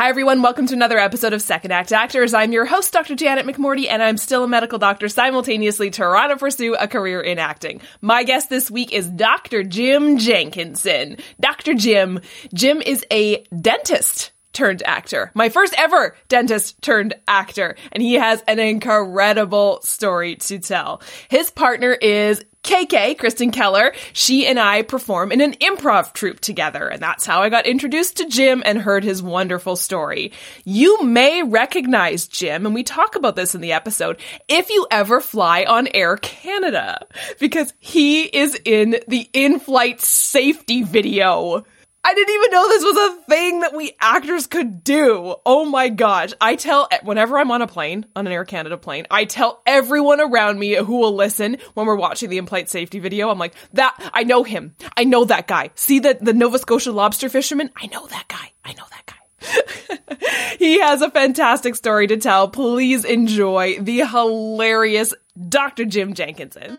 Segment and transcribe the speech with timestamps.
[0.00, 0.40] Hi, everyone.
[0.40, 2.32] Welcome to another episode of Second Act Actors.
[2.32, 3.14] I'm your host, Dr.
[3.14, 7.38] Janet McMorty, and I'm still a medical doctor simultaneously trying to pursue a career in
[7.38, 7.82] acting.
[8.00, 9.62] My guest this week is Dr.
[9.62, 11.18] Jim Jenkinson.
[11.38, 11.74] Dr.
[11.74, 12.20] Jim.
[12.54, 15.30] Jim is a dentist turned actor.
[15.34, 17.76] My first ever dentist turned actor.
[17.92, 21.02] And he has an incredible story to tell.
[21.28, 26.88] His partner is KK, Kristen Keller, she and I perform in an improv troupe together,
[26.88, 30.32] and that's how I got introduced to Jim and heard his wonderful story.
[30.64, 35.20] You may recognize Jim, and we talk about this in the episode, if you ever
[35.20, 37.06] fly on Air Canada,
[37.38, 41.64] because he is in the in-flight safety video.
[42.02, 45.34] I didn't even know this was a thing that we actors could do.
[45.44, 46.32] Oh my gosh.
[46.40, 50.20] I tell, whenever I'm on a plane, on an Air Canada plane, I tell everyone
[50.20, 53.96] around me who will listen when we're watching the in-flight safety video, I'm like, that,
[54.14, 54.74] I know him.
[54.96, 55.70] I know that guy.
[55.74, 57.70] See the, the Nova Scotia lobster fisherman?
[57.76, 58.52] I know that guy.
[58.64, 60.56] I know that guy.
[60.58, 62.48] he has a fantastic story to tell.
[62.48, 65.12] Please enjoy the hilarious
[65.48, 65.84] Dr.
[65.84, 66.78] Jim Jenkinson.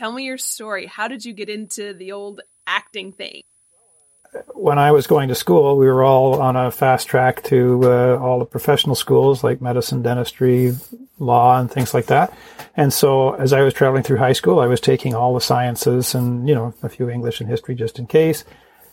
[0.00, 0.86] Tell me your story.
[0.86, 3.42] How did you get into the old acting thing?
[4.54, 8.16] When I was going to school, we were all on a fast track to uh,
[8.18, 10.72] all the professional schools like medicine, dentistry,
[11.18, 12.32] law, and things like that.
[12.76, 16.14] And so, as I was traveling through high school, I was taking all the sciences
[16.14, 18.44] and you know a few English and history just in case.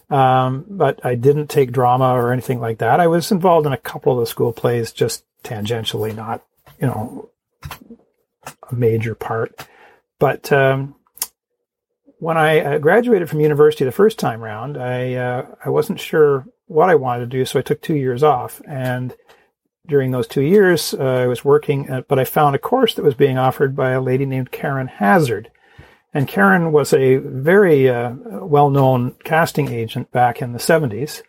[0.10, 3.00] Um, but I didn't take drama or anything like that.
[3.00, 6.44] I was involved in a couple of the school plays, just tangentially, not
[6.82, 7.30] you know
[8.70, 9.68] a major part.
[10.20, 10.96] But um,
[12.20, 16.90] when I graduated from university the first time round, I uh, I wasn't sure what
[16.90, 18.62] I wanted to do, so I took two years off.
[18.68, 19.16] And
[19.88, 23.06] during those two years, uh, I was working, at, but I found a course that
[23.06, 25.50] was being offered by a lady named Karen Hazard.
[26.14, 28.12] And Karen was a very uh,
[28.42, 31.22] well-known casting agent back in the 70s.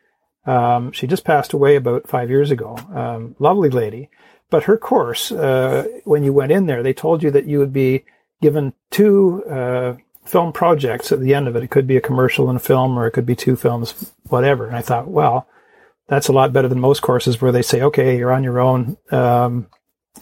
[0.44, 2.76] Um, she just passed away about five years ago.
[2.94, 4.08] Um, lovely lady.
[4.50, 7.72] But her course, uh, when you went in there, they told you that you would
[7.72, 8.04] be
[8.40, 11.62] given two uh, film projects at the end of it.
[11.62, 14.66] It could be a commercial and a film, or it could be two films, whatever.
[14.66, 15.48] And I thought, well,
[16.06, 18.96] that's a lot better than most courses where they say, okay, you're on your own.
[19.10, 19.68] Um,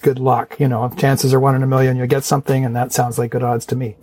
[0.03, 0.59] good luck.
[0.59, 3.31] You know, chances are one in a million you'll get something, and that sounds like
[3.31, 3.97] good odds to me.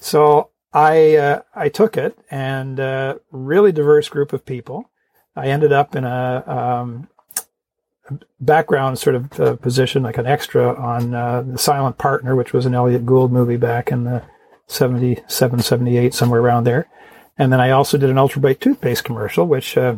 [0.00, 4.90] So I uh, I took it, and uh, really diverse group of people.
[5.34, 7.08] I ended up in a um,
[8.40, 12.66] background sort of uh, position, like an extra on uh, The Silent Partner, which was
[12.66, 14.22] an Elliott Gould movie back in the
[14.66, 16.88] 77, 78, somewhere around there.
[17.36, 19.96] And then I also did an Ultrabrite toothpaste commercial, which uh,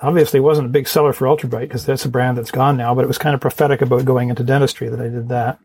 [0.00, 3.04] obviously wasn't a big seller for Ultrabrite because that's a brand that's gone now, but
[3.04, 5.58] it was kind of prophetic about going into dentistry that I did that.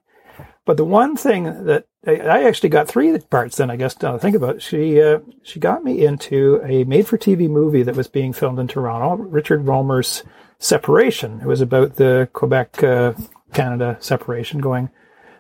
[0.66, 4.36] But the one thing that I, actually got three parts then, I guess, to think
[4.36, 8.08] about it, she, uh, she got me into a made for TV movie that was
[8.08, 10.24] being filmed in Toronto, Richard Rohmer's
[10.58, 11.42] Separation.
[11.42, 13.14] It was about the Quebec, uh,
[13.54, 14.90] Canada separation going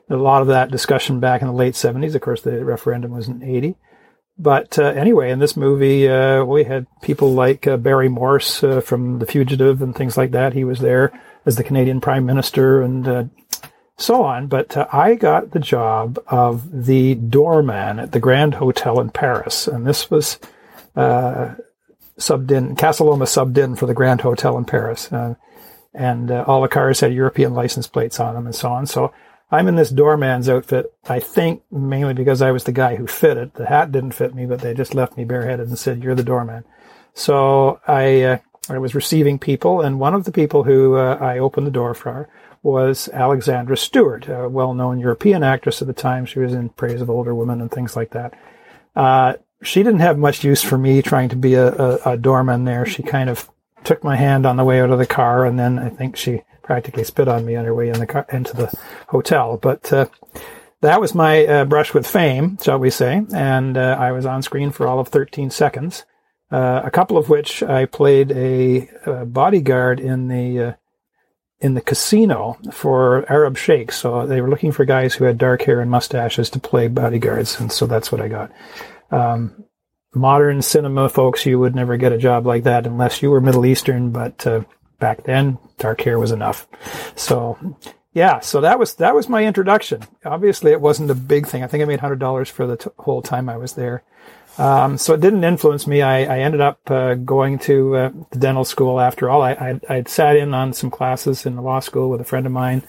[0.10, 2.16] a lot of that discussion back in the late 70s.
[2.16, 3.76] Of course, the referendum was in 80.
[4.38, 8.82] But uh, anyway, in this movie, uh, we had people like uh, Barry Morse uh,
[8.82, 10.54] from The Fugitive and things like that.
[10.54, 13.24] He was there as the Canadian Prime Minister and uh,
[13.98, 14.48] so on.
[14.48, 19.68] But uh, I got the job of the doorman at the Grand Hotel in Paris.
[19.68, 20.40] And this was
[20.96, 25.10] subbed in, Casa Loma subbed in for the Grand Hotel in Paris.
[25.94, 28.86] and all the cars had European license plates on them and so on.
[28.86, 29.14] So
[29.52, 33.38] I'm in this doorman's outfit, I think mainly because I was the guy who fit
[33.38, 33.54] it.
[33.54, 36.24] The hat didn't fit me, but they just left me bareheaded and said, you're the
[36.24, 36.66] doorman.
[37.14, 38.38] So I, uh,
[38.70, 41.94] I was receiving people, and one of the people who uh, I opened the door
[41.94, 42.28] for
[42.66, 46.26] was Alexandra Stewart, a well-known European actress at the time.
[46.26, 48.34] She was in Praise of Older Women and things like that.
[48.96, 52.66] Uh, she didn't have much use for me trying to be a, a, a doorman
[52.66, 52.86] there.
[52.86, 53.50] She kind of
[53.84, 56.42] took my hand on the way out of the car, and then I think she
[56.64, 58.74] practically spit on me on her way in the car, into the
[59.10, 59.58] hotel.
[59.58, 60.08] But uh,
[60.82, 64.42] that was my uh, brush with fame, shall we say, and uh, I was on
[64.42, 66.04] screen for all of 13 seconds.
[66.52, 70.74] Uh, a couple of which I played a, a bodyguard in the uh,
[71.60, 73.98] in the casino for Arab sheikhs.
[73.98, 77.60] So they were looking for guys who had dark hair and mustaches to play bodyguards,
[77.60, 78.52] and so that's what I got.
[79.12, 79.66] Um,
[80.14, 83.66] modern cinema folks, you would never get a job like that unless you were Middle
[83.66, 84.62] Eastern, but uh,
[85.00, 86.68] back then, dark hair was enough.
[87.16, 87.78] So
[88.14, 90.02] yeah, so that was that was my introduction.
[90.24, 91.64] Obviously, it wasn't a big thing.
[91.64, 94.04] I think I made hundred dollars for the t- whole time I was there.
[94.58, 96.02] Um, so it didn't influence me.
[96.02, 99.42] I, I ended up uh, going to uh, the dental school after all.
[99.42, 102.46] I, I would sat in on some classes in the law school with a friend
[102.46, 102.84] of mine.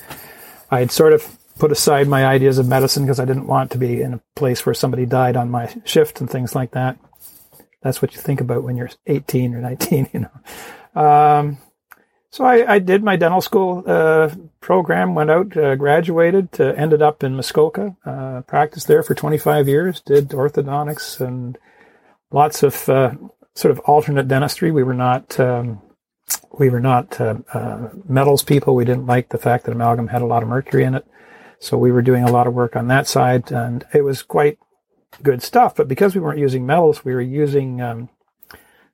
[0.71, 3.79] I had sort of put aside my ideas of medicine because I didn't want to
[3.79, 6.99] be in a place where somebody died on my shift and things like that.
[7.83, 11.01] That's what you think about when you're 18 or 19, you know.
[11.01, 11.59] Um,
[12.37, 14.29] so I, I, did my dental school uh,
[14.61, 19.67] program, went out, uh, graduated, uh, ended up in Muskoka, uh, practiced there for 25
[19.67, 21.57] years, did orthodontics and
[22.31, 23.13] lots of uh,
[23.55, 24.71] sort of alternate dentistry.
[24.71, 25.81] We were not um,
[26.59, 27.19] we were not
[28.07, 28.75] metals people.
[28.75, 31.07] We didn't like the fact that amalgam had a lot of mercury in it,
[31.59, 34.59] so we were doing a lot of work on that side, and it was quite
[35.23, 35.75] good stuff.
[35.75, 38.11] But because we weren't using metals, we were using um,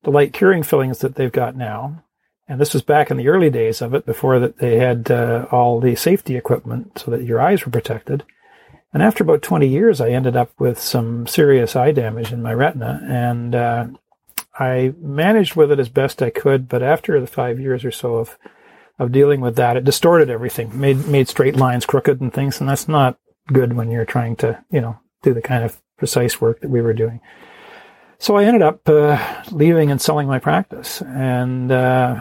[0.04, 2.04] the light curing fillings that they've got now
[2.48, 5.46] and this was back in the early days of it, before that they had uh,
[5.50, 8.24] all the safety equipment so that your eyes were protected.
[8.92, 12.52] And after about 20 years, I ended up with some serious eye damage in my
[12.52, 13.86] retina, and uh,
[14.58, 16.68] I managed with it as best I could.
[16.68, 18.36] But after the five years or so of
[18.98, 22.68] of dealing with that, it distorted everything, made made straight lines crooked and things, and
[22.68, 26.60] that's not good when you're trying to, you know, do the kind of precise work
[26.60, 27.20] that we were doing.
[28.22, 29.18] So I ended up uh,
[29.50, 32.20] leaving and selling my practice, and uh,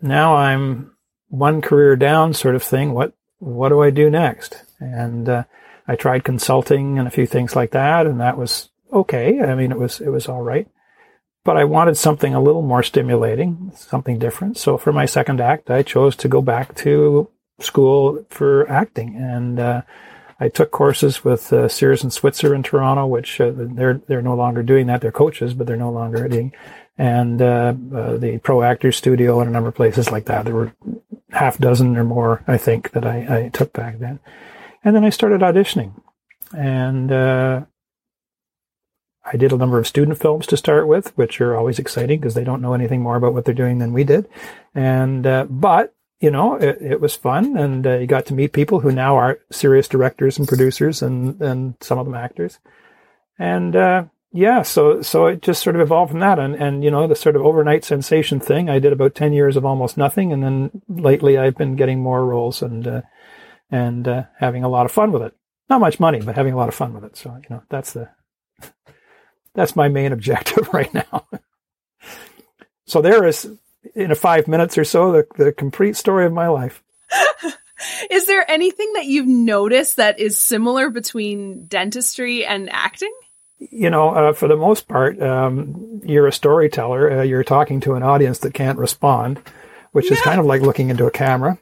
[0.00, 0.92] now I'm
[1.30, 2.92] one career down, sort of thing.
[2.92, 4.62] What what do I do next?
[4.78, 5.42] And uh,
[5.88, 9.40] I tried consulting and a few things like that, and that was okay.
[9.40, 10.68] I mean, it was it was all right,
[11.42, 14.58] but I wanted something a little more stimulating, something different.
[14.58, 17.28] So for my second act, I chose to go back to
[17.58, 19.82] school for acting, and uh,
[20.42, 24.34] I took courses with uh, Sears and Switzer in Toronto, which uh, they're they're no
[24.34, 25.00] longer doing that.
[25.00, 26.52] They're coaches, but they're no longer doing.
[26.98, 30.44] And uh, uh, the Pro Actors Studio and a number of places like that.
[30.44, 30.72] There were
[31.30, 34.18] half dozen or more, I think, that I, I took back then.
[34.82, 35.92] And then I started auditioning,
[36.52, 37.64] and uh,
[39.24, 42.34] I did a number of student films to start with, which are always exciting because
[42.34, 44.28] they don't know anything more about what they're doing than we did.
[44.74, 48.52] And uh, but you know, it, it was fun, and uh, you got to meet
[48.52, 52.60] people who now are serious directors and producers, and and some of them actors,
[53.40, 56.92] and uh, yeah, so so it just sort of evolved from that, and and you
[56.92, 58.70] know the sort of overnight sensation thing.
[58.70, 62.24] I did about ten years of almost nothing, and then lately I've been getting more
[62.24, 63.02] roles and uh,
[63.68, 65.34] and uh, having a lot of fun with it.
[65.68, 67.16] Not much money, but having a lot of fun with it.
[67.16, 68.10] So you know that's the
[69.54, 71.26] that's my main objective right now.
[72.86, 73.50] so there is
[73.94, 76.82] in a five minutes or so the, the complete story of my life.
[78.10, 83.12] is there anything that you've noticed that is similar between dentistry and acting?
[83.58, 87.20] You know, uh, for the most part, um, you're a storyteller.
[87.20, 89.40] Uh, you're talking to an audience that can't respond,
[89.92, 90.14] which yeah.
[90.14, 91.58] is kind of like looking into a camera.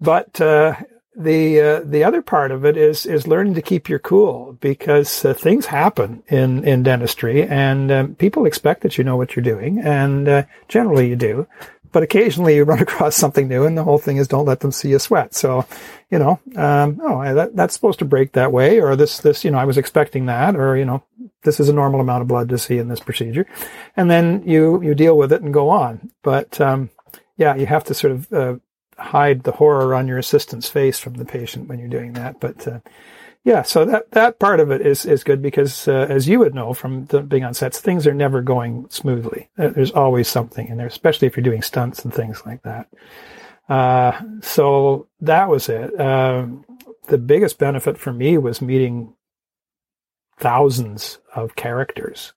[0.00, 0.76] But uh,
[1.14, 5.24] the uh, the other part of it is is learning to keep your cool because
[5.24, 9.42] uh, things happen in in dentistry and um, people expect that you know what you're
[9.42, 11.46] doing and uh, generally you do
[11.92, 14.72] but occasionally you run across something new and the whole thing is don't let them
[14.72, 15.34] see you sweat.
[15.34, 15.66] So
[16.10, 19.50] you know um, oh that, that's supposed to break that way or this this you
[19.50, 21.02] know I was expecting that or you know
[21.42, 23.46] this is a normal amount of blood to see in this procedure.
[23.96, 26.10] And then you you deal with it and go on.
[26.22, 26.90] But um,
[27.36, 28.56] yeah you have to sort of uh,
[29.02, 32.40] hide the horror on your assistant's face from the patient when you're doing that.
[32.40, 32.80] But uh,
[33.44, 36.54] yeah, so that that part of it is is good because uh, as you would
[36.54, 39.48] know from the, being on sets, things are never going smoothly.
[39.58, 42.88] Uh, there's always something in there, especially if you're doing stunts and things like that.
[43.68, 45.98] Uh, so that was it.
[46.00, 46.64] Um,
[47.08, 49.14] the biggest benefit for me was meeting
[50.38, 52.32] thousands of characters,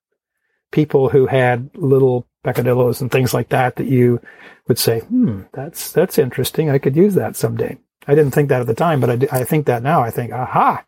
[0.71, 4.21] people who had little peccadillos and things like that that you
[4.67, 6.69] would say, hmm, that's, that's interesting.
[6.69, 7.77] I could use that someday.
[8.07, 10.01] I didn't think that at the time, but I, I think that now.
[10.01, 10.83] I think, aha,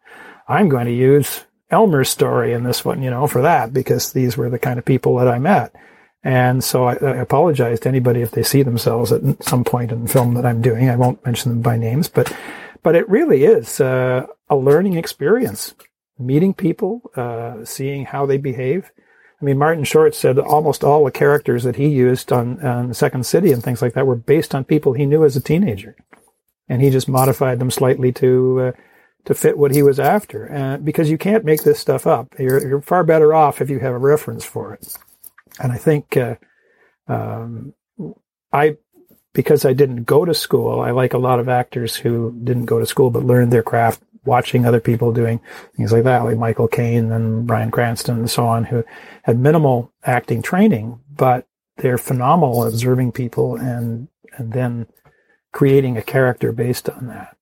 [0.48, 4.38] I'm going to use Elmer's story in this one, you know, for that because these
[4.38, 5.76] were the kind of people that I met.
[6.24, 10.04] And so I, I, apologize to anybody if they see themselves at some point in
[10.04, 10.90] the film that I'm doing.
[10.90, 12.36] I won't mention them by names, but,
[12.84, 15.74] but it really is uh, a learning experience.
[16.20, 18.92] Meeting people, uh, seeing how they behave,
[19.42, 23.26] I mean, Martin Short said almost all the characters that he used on, on Second
[23.26, 25.96] City and things like that were based on people he knew as a teenager,
[26.68, 28.72] and he just modified them slightly to uh,
[29.26, 30.52] to fit what he was after.
[30.52, 32.34] Uh, because you can't make this stuff up.
[32.40, 34.98] You're, you're far better off if you have a reference for it.
[35.60, 36.36] And I think uh,
[37.08, 37.74] um,
[38.52, 38.78] I
[39.34, 42.80] because I didn't go to school, I like a lot of actors who didn't go
[42.80, 45.40] to school but learned their craft watching other people doing
[45.76, 48.84] things like that, like Michael Caine and Bryan Cranston and so on, who
[49.24, 54.08] had minimal acting training, but they're phenomenal at observing people and
[54.38, 54.86] and then
[55.52, 57.36] creating a character based on that.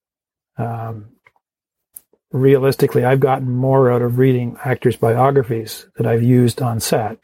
[0.58, 1.08] Um,
[2.32, 7.18] realistically, I've gotten more out of reading actors' biographies that I've used on set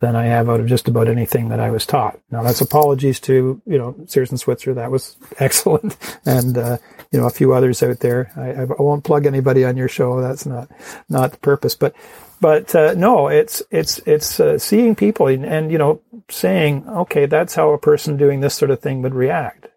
[0.00, 2.18] than I have out of just about anything that I was taught.
[2.30, 4.74] Now, that's apologies to you know Sears and Switzer.
[4.74, 5.96] That was excellent,
[6.26, 6.78] and uh,
[7.10, 8.32] you know a few others out there.
[8.36, 10.20] I, I, won't plug anybody on your show.
[10.20, 10.68] That's not
[11.08, 11.94] not the purpose, but
[12.40, 17.26] but uh, no, it's it's it's uh, seeing people and, and, you know saying, okay,
[17.26, 19.68] that's how a person doing this sort of thing would react.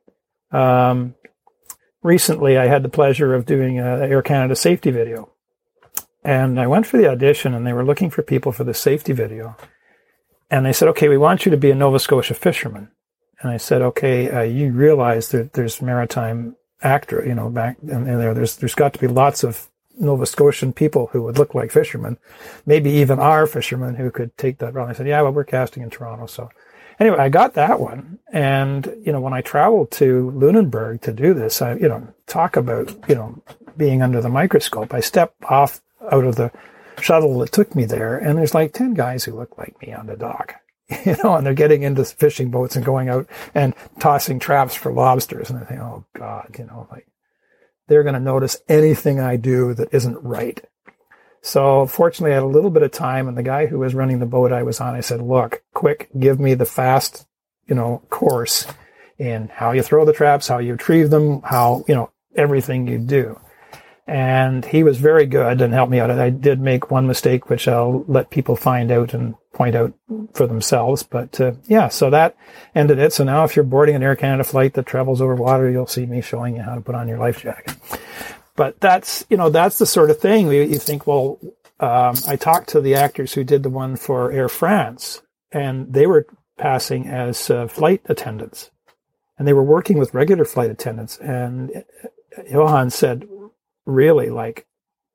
[0.52, 1.16] Um,
[2.02, 5.30] recently, I had the pleasure of doing a Air Canada safety video,
[6.24, 9.14] and I went for the audition, and they were looking for people for the safety
[9.14, 9.56] video,
[10.50, 12.90] and they said, okay, we want you to be a Nova Scotia fisherman,
[13.42, 18.06] and I said, okay, uh, you realize that there's maritime actor, you know, back in
[18.06, 18.34] there.
[18.34, 19.68] There's there's got to be lots of
[20.00, 22.18] Nova Scotian people who would look like fishermen,
[22.66, 24.88] maybe even our fishermen who could take that role.
[24.88, 26.28] I said, yeah, well, we're casting in Toronto.
[26.28, 26.52] So
[27.00, 28.20] anyway, I got that one.
[28.32, 32.56] And, you know, when I traveled to Lunenburg to do this, I, you know, talk
[32.56, 33.42] about, you know,
[33.76, 36.52] being under the microscope, I stepped off out of the
[37.00, 40.08] shuttle that took me there and there's like 10 guys who look like me on
[40.08, 40.56] the dock.
[41.06, 44.94] You know, and they're getting into fishing boats and going out and tossing traps for
[44.94, 45.50] lobsters.
[45.50, 47.06] And I think, oh God, you know, like
[47.88, 50.64] they're going to notice anything I do that isn't right.
[51.42, 54.20] So fortunately, I had a little bit of time, and the guy who was running
[54.20, 57.26] the boat I was on, I said, "Look, quick, give me the fast,
[57.68, 58.68] you know, course
[59.18, 62.98] in how you throw the traps, how you retrieve them, how you know everything you
[62.98, 63.40] do."
[64.08, 66.10] And he was very good and helped me out.
[66.10, 69.94] I did make one mistake, which I'll let people find out and point out
[70.34, 71.04] for themselves.
[71.04, 72.38] But uh, yeah, so that
[72.74, 73.12] ended it.
[73.12, 76.06] So now if you're boarding an Air Canada flight that travels over water, you'll see
[76.06, 77.76] me showing you how to put on your life jacket.
[78.56, 81.40] But that's, you know, that's the sort of thing you think, well,
[81.80, 85.22] um, I talked to the actors who did the one for Air France
[85.52, 88.72] and they were passing as uh, flight attendants
[89.38, 91.18] and they were working with regular flight attendants.
[91.18, 91.84] And
[92.50, 93.28] Johan said,
[93.88, 94.68] really like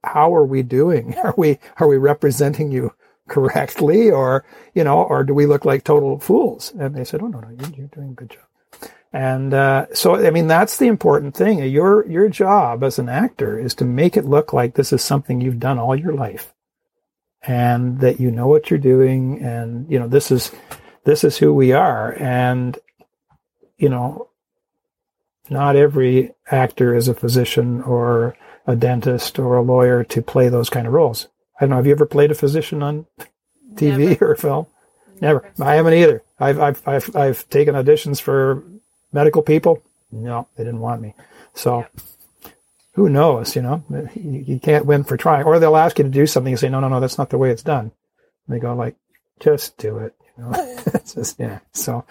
[0.04, 1.16] how are we doing?
[1.22, 2.92] Are we are we representing you
[3.28, 4.10] correctly?
[4.10, 6.72] Or you know or do we look like total fools?
[6.78, 8.90] And they said oh no no you're, you're doing a good job.
[9.14, 11.58] And uh, so i mean that's the important thing.
[11.58, 15.40] Your your job as an actor is to make it look like this is something
[15.40, 16.52] you've done all your life
[17.42, 20.52] and that you know what you're doing and you know this is
[21.04, 22.12] this is who we are.
[22.18, 22.78] And
[23.76, 24.28] you know
[25.50, 30.70] not every actor is a physician or a dentist or a lawyer to play those
[30.70, 31.28] kind of roles.
[31.58, 31.76] I don't know.
[31.76, 33.06] Have you ever played a physician on
[33.74, 34.32] TV Never.
[34.32, 34.66] or film?
[35.20, 35.50] Never.
[35.58, 35.70] Never.
[35.70, 36.22] I haven't either.
[36.38, 38.64] I've, I've, I've, I've taken auditions for
[39.12, 39.82] medical people.
[40.10, 41.14] No, they didn't want me.
[41.54, 41.86] So
[42.44, 42.50] yeah.
[42.94, 46.10] who knows, you know, you, you, can't win for trying, or they'll ask you to
[46.10, 47.92] do something and say, no, no, no, that's not the way it's done.
[48.46, 48.96] And they go like,
[49.40, 50.14] just do it.
[50.38, 51.58] You know, just, yeah.
[51.72, 52.06] So,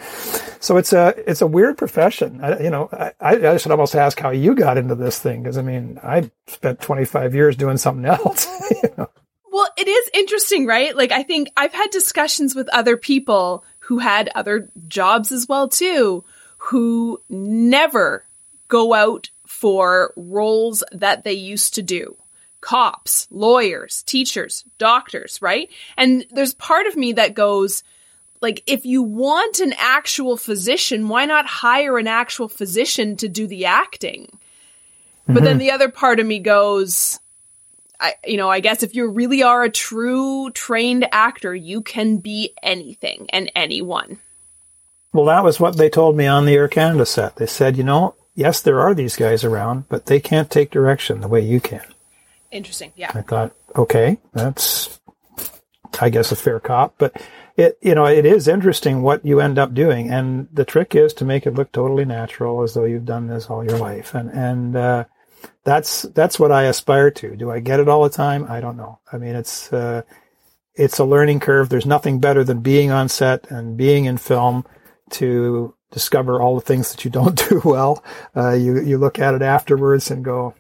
[0.60, 2.40] so it's a it's a weird profession.
[2.44, 5.58] I, you know, I, I should almost ask how you got into this thing because
[5.58, 8.48] I mean, I spent 25 years doing something else.
[8.84, 9.10] you know?
[9.52, 10.96] Well, it is interesting, right?
[10.96, 15.68] Like, I think I've had discussions with other people who had other jobs as well
[15.68, 16.24] too,
[16.58, 18.26] who never
[18.68, 22.16] go out for roles that they used to do
[22.62, 25.70] cops, lawyers, teachers, doctors, right?
[25.98, 27.84] And there's part of me that goes,
[28.42, 33.48] like if you want an actual physician, why not hire an actual physician to do
[33.48, 34.26] the acting?
[34.26, 35.34] Mm-hmm.
[35.34, 35.60] But then mm-hmm.
[35.60, 37.20] the other part of me goes,
[38.00, 42.18] I, you know, I guess if you really are a true trained actor, you can
[42.18, 44.18] be anything and anyone.
[45.14, 47.36] Well, that was what they told me on the Air Canada set.
[47.36, 51.22] They said, you know, yes, there are these guys around, but they can't take direction
[51.22, 51.84] the way you can.
[52.50, 52.92] Interesting.
[52.96, 53.12] Yeah.
[53.14, 55.00] I thought, okay, that's,
[56.00, 57.22] I guess, a fair cop, but
[57.62, 61.14] it you know it is interesting what you end up doing, and the trick is
[61.16, 64.30] to make it look totally natural, as though you've done this all your life, and
[64.30, 65.06] and uh,
[65.64, 67.36] that's that's what I aspire to.
[67.36, 68.46] Do I get it all the time?
[68.50, 69.00] I don't know.
[69.12, 70.02] I mean, it's uh,
[70.76, 71.70] it's a learning curve.
[71.70, 74.66] There's nothing better than being on set and being in film
[75.12, 78.04] to discover all the things that you don't do well.
[78.36, 80.56] Uh, you you look at it afterwards and go,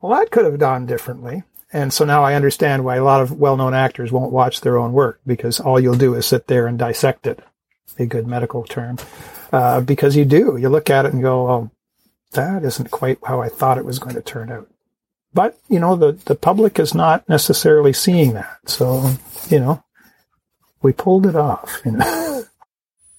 [0.00, 1.42] well, that could have done differently.
[1.72, 4.92] And so now I understand why a lot of well-known actors won't watch their own
[4.92, 7.40] work because all you'll do is sit there and dissect it.
[7.98, 8.98] A good medical term.
[9.52, 10.56] Uh, because you do.
[10.56, 11.70] You look at it and go, oh,
[12.32, 14.68] that isn't quite how I thought it was going to turn out.
[15.34, 18.58] But, you know, the, the public is not necessarily seeing that.
[18.66, 19.12] So,
[19.48, 19.82] you know,
[20.82, 21.80] we pulled it off.
[21.84, 22.44] You know?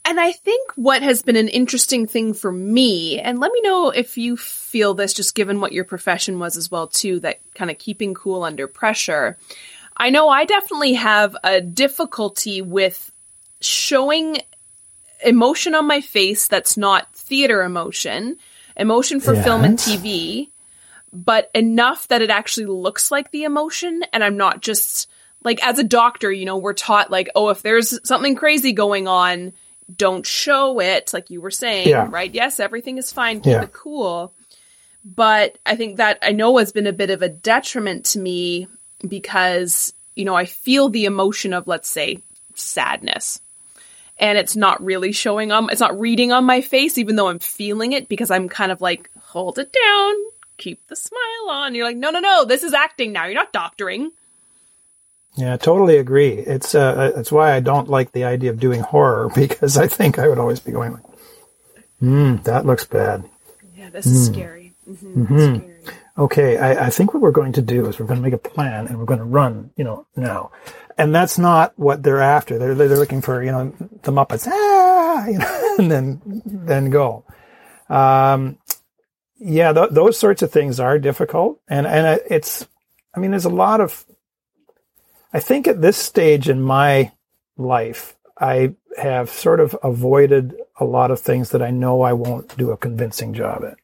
[0.05, 3.89] And I think what has been an interesting thing for me, and let me know
[3.89, 7.71] if you feel this just given what your profession was as well too, that kind
[7.71, 9.37] of keeping cool under pressure.
[9.95, 13.11] I know I definitely have a difficulty with
[13.61, 14.41] showing
[15.23, 18.37] emotion on my face that's not theater emotion,
[18.75, 19.45] emotion for yes.
[19.45, 20.49] film and TV,
[21.13, 25.09] but enough that it actually looks like the emotion and I'm not just
[25.43, 29.07] like as a doctor, you know, we're taught like, oh, if there's something crazy going
[29.07, 29.53] on,
[29.95, 32.07] don't show it, like you were saying, Yeah.
[32.09, 32.33] right?
[32.33, 33.63] Yes, everything is fine, keep Yeah.
[33.63, 34.33] it cool.
[35.05, 38.67] But I think that I know has been a bit of a detriment to me
[39.05, 42.19] because, you know, I feel the emotion of, let's say,
[42.55, 43.41] sadness.
[44.19, 47.39] And it's not really showing on, it's not reading on my face, even though I'm
[47.39, 50.13] feeling it because I'm kind of like, hold it down,
[50.57, 51.75] keep the smile on.
[51.75, 53.25] You're like, no, no, no, this is acting now.
[53.25, 54.11] You're not doctoring.
[55.35, 56.33] Yeah, totally agree.
[56.33, 60.19] It's uh, it's why I don't like the idea of doing horror because I think
[60.19, 61.03] I would always be going like,
[61.99, 63.23] "Hmm, that looks bad."
[63.75, 64.73] Yeah, this is scary.
[64.85, 65.69] hmm Scary.
[66.15, 68.37] Okay, I, I think what we're going to do is we're going to make a
[68.37, 70.51] plan and we're going to run, you know, now.
[70.95, 72.59] And that's not what they're after.
[72.59, 73.73] They're they're looking for, you know,
[74.03, 77.25] the Muppets, ah, you know, and then then go.
[77.89, 78.59] Um,
[79.39, 82.67] yeah, th- those sorts of things are difficult, and and it's,
[83.15, 84.05] I mean, there's a lot of.
[85.33, 87.11] I think at this stage in my
[87.57, 92.55] life, I have sort of avoided a lot of things that I know I won't
[92.57, 93.77] do a convincing job at.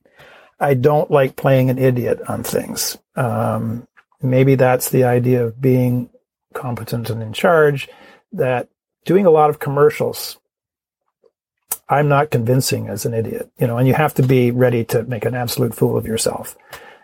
[0.60, 2.98] I don't like playing an idiot on things.
[3.16, 3.88] Um,
[4.22, 6.10] maybe that's the idea of being
[6.54, 7.90] competent and in charge.
[8.32, 8.68] That
[9.06, 10.38] doing a lot of commercials,
[11.88, 15.04] I'm not convincing as an idiot, you know, and you have to be ready to
[15.04, 16.56] make an absolute fool of yourself.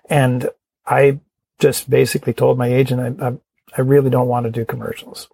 [0.08, 0.50] And
[0.86, 1.20] I
[1.58, 3.34] just basically told my agent, I, I,
[3.77, 5.27] I really don't want to do commercials.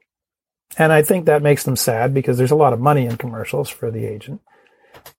[0.77, 3.69] And I think that makes them sad because there's a lot of money in commercials
[3.69, 4.41] for the agent.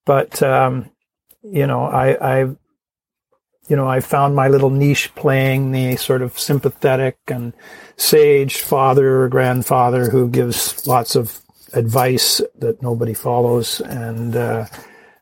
[0.05, 0.91] But, um,
[1.43, 2.41] you know, I, I,
[3.69, 7.52] you know, I found my little niche playing the sort of sympathetic and
[7.97, 11.38] sage father or grandfather who gives lots of
[11.73, 14.67] advice that nobody follows, and uh,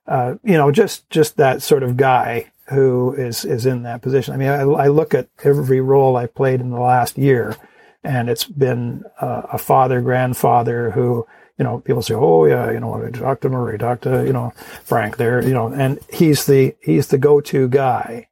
[0.07, 4.35] uh, you know, just just that sort of guy who is is in that position.
[4.35, 7.57] I mean, I, I look at every role I played in the last year,
[8.03, 11.27] and it's been uh, a father, grandfather who
[11.61, 13.51] you know, people say, "Oh yeah, you know, Dr.
[13.51, 14.25] Murray, Dr.
[14.25, 18.29] you know, Frank there, you know," and he's the he's the go-to guy,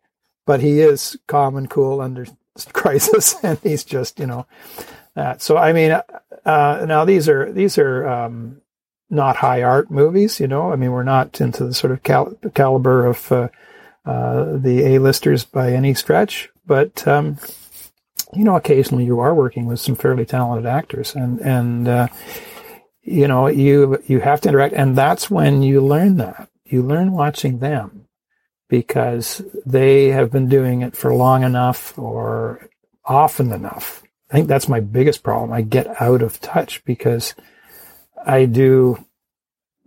[0.47, 2.25] but he is calm and cool under
[2.73, 4.47] crisis, and he's just you know
[5.15, 5.43] that.
[5.43, 5.91] So I mean,
[6.47, 8.63] uh, now these are these are um,
[9.11, 10.73] not high art movies, you know.
[10.73, 13.49] I mean, we're not into the sort of cal- caliber of uh,
[14.07, 17.37] uh, the A-listers by any stretch, but um,
[18.35, 22.09] you know, occasionally you are working with some fairly talented actors, and and uh,
[23.03, 26.49] you know, you you have to interact, and that's when you learn that.
[26.65, 28.07] You learn watching them
[28.69, 32.69] because they have been doing it for long enough or
[33.05, 34.03] often enough.
[34.31, 35.53] I think that's my biggest problem.
[35.53, 37.35] I get out of touch because
[38.27, 39.03] I do,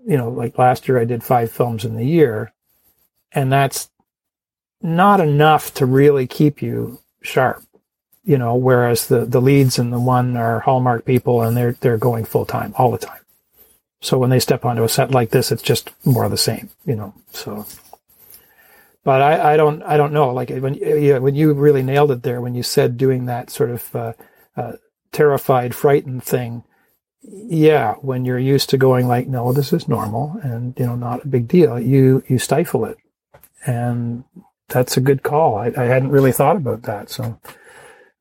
[0.03, 2.53] you know, like last year I did five films in the year,
[3.31, 3.91] and that's
[4.81, 7.63] not enough to really keep you sharp
[8.23, 11.97] you know, whereas the, the leads and the one are Hallmark people and they're, they're
[11.97, 13.19] going full time all the time.
[14.01, 16.69] So when they step onto a set like this, it's just more of the same,
[16.85, 17.65] you know, so.
[19.03, 20.31] But I, I don't, I don't know.
[20.31, 23.71] Like when, yeah, when you really nailed it there, when you said doing that sort
[23.71, 24.13] of, uh,
[24.55, 24.73] uh,
[25.11, 26.63] terrified, frightened thing.
[27.23, 27.93] Yeah.
[27.95, 31.27] When you're used to going like, no, this is normal and, you know, not a
[31.27, 31.79] big deal.
[31.79, 32.97] You, you stifle it.
[33.65, 34.23] And
[34.67, 35.55] that's a good call.
[35.55, 37.09] I, I hadn't really thought about that.
[37.09, 37.39] So,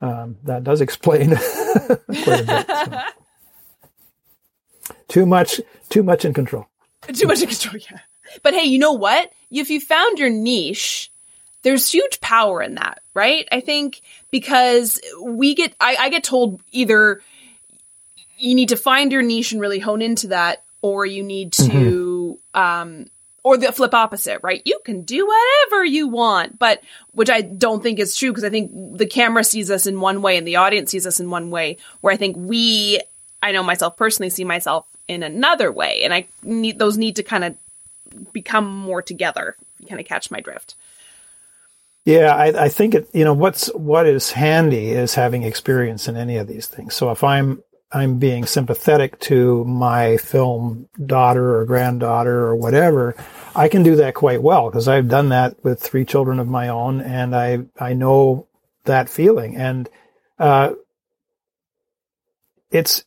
[0.00, 2.66] um, that does explain quite a bit.
[2.66, 3.02] So.
[5.08, 6.66] Too much, too much in control.
[7.12, 7.98] Too much in control, yeah.
[8.42, 9.32] But hey, you know what?
[9.50, 11.10] If you found your niche,
[11.62, 13.46] there's huge power in that, right?
[13.50, 17.20] I think because we get, I, I get told either
[18.38, 22.38] you need to find your niche and really hone into that, or you need to,
[22.54, 23.06] um,
[23.42, 24.62] or the flip opposite, right?
[24.64, 28.50] You can do whatever you want, but which I don't think is true because I
[28.50, 31.50] think the camera sees us in one way and the audience sees us in one
[31.50, 33.00] way, where I think we,
[33.42, 37.22] I know myself personally, see myself in another way, and I need those need to
[37.22, 37.56] kind of
[38.32, 39.56] become more together.
[39.80, 40.74] You kind of catch my drift.
[42.04, 43.08] Yeah, I, I think it.
[43.12, 46.94] You know, what's what is handy is having experience in any of these things.
[46.94, 53.16] So if I'm I'm being sympathetic to my film daughter or granddaughter or whatever,
[53.54, 56.68] I can do that quite well because I've done that with three children of my
[56.68, 58.46] own, and I I know
[58.84, 59.88] that feeling, and
[60.38, 60.74] uh,
[62.70, 63.04] it's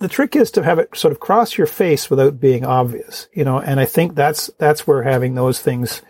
[0.00, 3.44] the trick is to have it sort of cross your face without being obvious, you
[3.44, 3.60] know.
[3.60, 6.02] And I think that's that's where having those things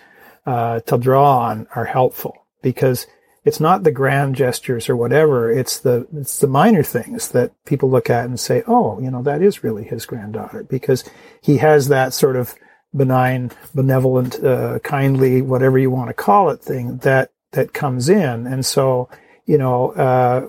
[0.46, 3.06] uh, to draw on are helpful because
[3.44, 5.50] it's not the grand gestures or whatever.
[5.50, 9.22] It's the it's the minor things that people look at and say, "Oh, you know,
[9.22, 11.04] that is really his granddaughter," because
[11.42, 12.54] he has that sort of
[12.94, 18.46] benign, benevolent, uh, kindly, whatever you want to call it thing that, that comes in.
[18.46, 19.08] And so,
[19.46, 20.46] you know, uh,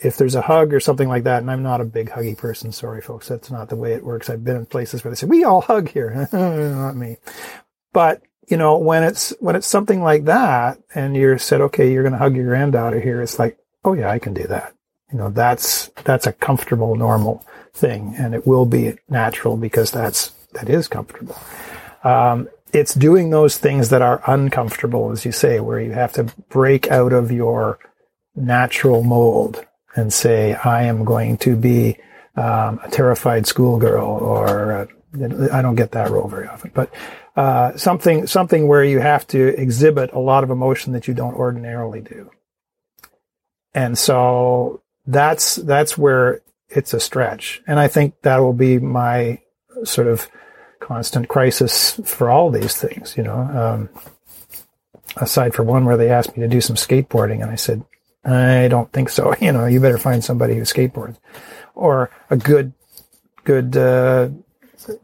[0.00, 2.72] if there's a hug or something like that, and I'm not a big huggy person,
[2.72, 4.28] sorry folks, that's not the way it works.
[4.28, 6.28] I've been in places where they say, we all hug here.
[6.32, 7.16] not me.
[7.92, 12.02] But, you know, when it's, when it's something like that and you're said, okay, you're
[12.02, 14.74] going to hug your granddaughter here, it's like, oh yeah, I can do that.
[15.12, 20.30] You know, that's, that's a comfortable, normal thing and it will be natural because that's,
[20.52, 21.36] that is comfortable.
[22.04, 26.24] Um, it's doing those things that are uncomfortable, as you say, where you have to
[26.48, 27.78] break out of your
[28.34, 31.98] natural mold and say, I am going to be
[32.36, 34.86] um, a terrified schoolgirl, or uh,
[35.52, 36.92] I don't get that role very often, but
[37.36, 41.34] uh, something something where you have to exhibit a lot of emotion that you don't
[41.34, 42.30] ordinarily do,
[43.74, 49.40] and so that's that's where it's a stretch, and I think that will be my
[49.84, 50.28] sort of
[50.80, 53.38] constant crisis for all these things, you know.
[53.38, 53.88] Um,
[55.16, 57.84] aside from one where they asked me to do some skateboarding, and I said,
[58.24, 59.34] I don't think so.
[59.40, 61.18] You know, you better find somebody who skateboards,
[61.74, 62.72] or a good,
[63.44, 64.30] good uh,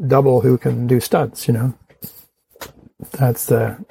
[0.06, 1.46] double who can do stunts.
[1.46, 1.74] You know,
[3.12, 3.84] that's the.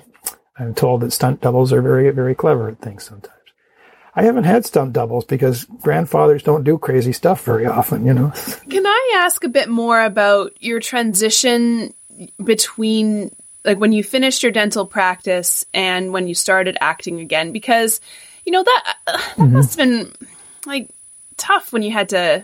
[0.58, 3.34] I'm told that stunt doubles are very, very clever at things sometimes.
[4.16, 8.34] I haven't had stunt doubles because grandfathers don't do crazy stuff very often, you know.
[8.70, 11.94] Can I ask a bit more about your transition
[12.44, 18.02] between like when you finished your dental practice and when you started acting again because
[18.46, 19.54] you know that uh, that mm-hmm.
[19.54, 20.12] must have been
[20.66, 20.90] like
[21.38, 22.44] tough when you had to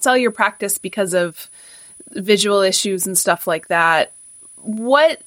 [0.00, 1.48] sell your practice because of
[2.10, 4.12] visual issues and stuff like that.
[4.56, 5.22] What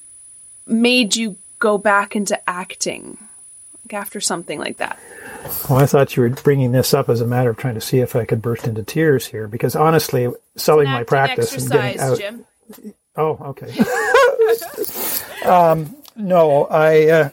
[0.68, 3.18] made you go back into acting
[3.88, 5.00] like after something like that?
[5.70, 8.00] Well, I thought you were bringing this up as a matter of trying to see
[8.00, 12.18] if I could burst into tears here, because honestly, selling my practice and getting out.
[12.18, 12.46] Jim.
[13.16, 13.74] Oh, okay.
[15.50, 17.08] um, no, I.
[17.08, 17.30] Uh,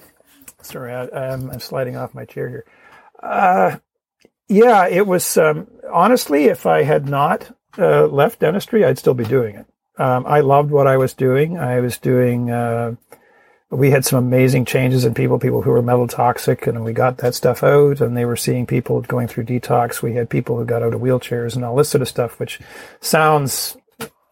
[0.63, 2.65] sorry, I, am sliding off my chair here.
[3.21, 3.79] Uh,
[4.49, 5.37] yeah, it was.
[5.37, 9.67] Um, honestly, if I had not uh, left dentistry, I'd still be doing it.
[9.99, 11.59] Um, I loved what I was doing.
[11.59, 12.95] I was doing uh,
[13.75, 17.19] we had some amazing changes in people, people who were metal toxic, and we got
[17.19, 20.03] that stuff out, and they were seeing people going through detox.
[20.03, 22.61] We had people who got out of wheelchairs and all this sort of stuff, which
[23.01, 23.77] sounds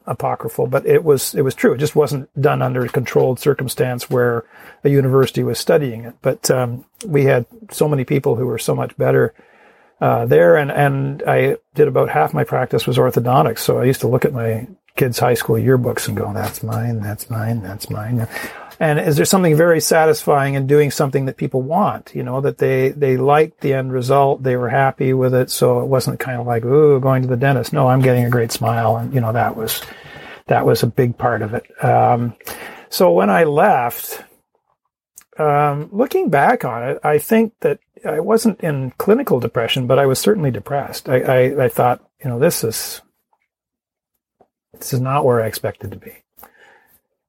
[0.07, 1.74] apocryphal, but it was it was true.
[1.74, 4.44] It just wasn't done under a controlled circumstance where
[4.85, 6.14] a university was studying it.
[6.22, 9.35] But um, we had so many people who were so much better
[10.00, 13.59] uh, there, and and I did about half my practice was orthodontics.
[13.59, 17.00] So I used to look at my kids' high school yearbooks and go, "That's mine.
[17.00, 17.62] That's mine.
[17.62, 18.26] That's mine."
[18.81, 22.11] And is there something very satisfying in doing something that people want?
[22.16, 24.42] You know, that they, they liked the end result.
[24.42, 25.50] They were happy with it.
[25.50, 27.72] So it wasn't kind of like, ooh, going to the dentist.
[27.72, 28.96] No, I'm getting a great smile.
[28.96, 29.83] And, you know, that was,
[30.48, 31.85] that was a big part of it.
[31.85, 32.35] Um,
[32.88, 34.24] so when I left,
[35.38, 40.07] um, looking back on it, I think that I wasn't in clinical depression, but I
[40.07, 41.09] was certainly depressed.
[41.09, 43.00] I, I, I thought, you know, this is,
[44.83, 46.12] this is not where I expected to be.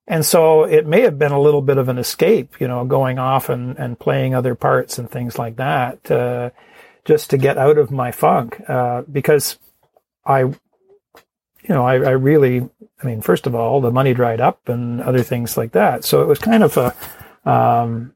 [0.08, 3.20] And so it may have been a little bit of an escape, you know, going
[3.20, 6.50] off and, and playing other parts and things like that, uh,
[7.04, 8.60] just to get out of my funk.
[8.68, 9.56] Uh, because
[10.26, 10.54] I, you
[11.68, 12.68] know, I, I, really,
[13.02, 16.04] I mean, first of all, the money dried up and other things like that.
[16.04, 16.94] So it was kind of a,
[17.48, 18.14] um,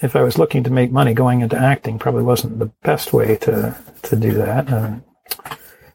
[0.00, 3.36] if I was looking to make money, going into acting probably wasn't the best way
[3.36, 4.72] to, to do that.
[4.72, 4.96] Uh,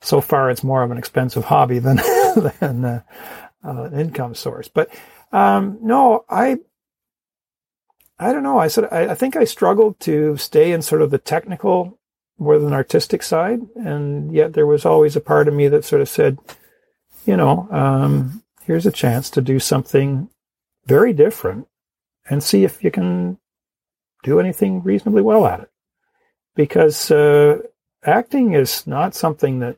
[0.02, 1.98] so far, it's more of an expensive hobby than,
[2.60, 3.02] than, uh,
[3.64, 4.68] uh, income source.
[4.68, 4.90] But
[5.32, 6.58] um, no, I
[8.18, 8.60] I don't know.
[8.60, 11.98] I said I, I, think I struggled to stay in sort of the technical
[12.38, 16.02] more than artistic side, and yet there was always a part of me that sort
[16.02, 16.38] of said,
[17.26, 20.30] you know, um, here's a chance to do something
[20.86, 21.68] very different
[22.30, 23.38] and see if you can
[24.24, 25.70] do anything reasonably well at it.
[26.56, 27.60] Because uh,
[28.04, 29.78] acting is not something that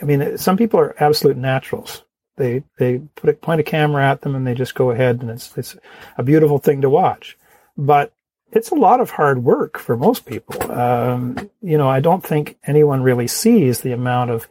[0.00, 2.02] I mean, some people are absolute naturals.
[2.36, 5.30] They they put a, point a camera at them and they just go ahead and
[5.30, 5.76] it's it's
[6.16, 7.36] a beautiful thing to watch.
[7.76, 8.12] But
[8.52, 10.70] it's a lot of hard work for most people.
[10.72, 14.48] Um, you know, I don't think anyone really sees the amount of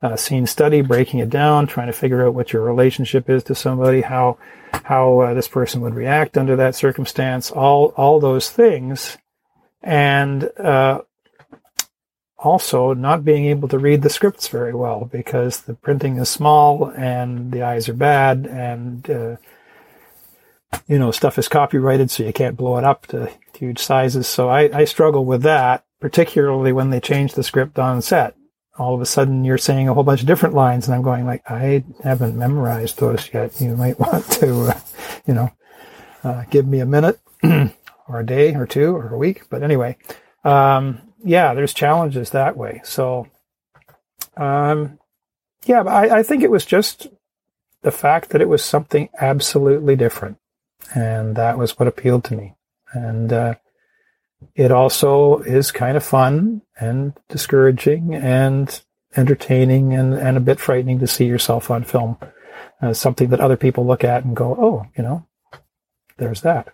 [0.00, 3.54] uh, scene study, breaking it down, trying to figure out what your relationship is to
[3.54, 4.38] somebody, how
[4.84, 9.16] how uh, this person would react under that circumstance, all all those things,
[9.82, 11.00] and uh,
[12.44, 16.90] also not being able to read the scripts very well because the printing is small
[16.90, 19.36] and the eyes are bad and uh,
[20.86, 24.48] you know stuff is copyrighted so you can't blow it up to huge sizes so
[24.48, 28.36] I, I struggle with that particularly when they change the script on set
[28.76, 31.26] all of a sudden you're saying a whole bunch of different lines and I'm going
[31.26, 33.60] like, I haven't memorized those yet.
[33.60, 34.80] You might want to, uh,
[35.26, 35.52] you know,
[36.22, 39.42] uh, give me a minute or a day or two or a week.
[39.48, 39.96] But anyway,
[40.42, 42.80] um, yeah, there's challenges that way.
[42.84, 43.26] So,
[44.36, 44.98] um,
[45.64, 47.08] yeah, I, I think it was just
[47.82, 50.38] the fact that it was something absolutely different.
[50.94, 52.54] And that was what appealed to me.
[52.92, 53.54] And, uh,
[54.54, 58.82] it also is kind of fun and discouraging and
[59.16, 62.18] entertaining and, and a bit frightening to see yourself on film
[62.80, 65.26] as something that other people look at and go, oh, you know,
[66.18, 66.72] there's that.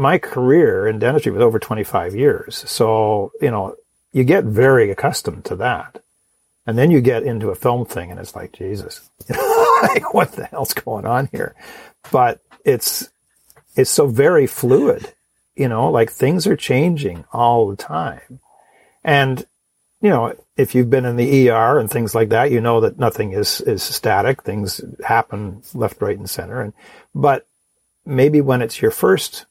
[0.00, 2.64] My career in dentistry was over 25 years.
[2.66, 3.76] So, you know,
[4.12, 6.02] you get very accustomed to that.
[6.66, 9.10] And then you get into a film thing and it's like, Jesus,
[9.82, 11.54] like, what the hell's going on here?
[12.10, 13.10] But it's,
[13.76, 15.12] it's so very fluid,
[15.54, 18.40] you know, like things are changing all the time.
[19.04, 19.44] And,
[20.00, 22.98] you know, if you've been in the ER and things like that, you know that
[22.98, 24.44] nothing is, is static.
[24.44, 26.62] Things happen left, right, and center.
[26.62, 26.72] And,
[27.14, 27.46] but
[28.06, 29.44] maybe when it's your first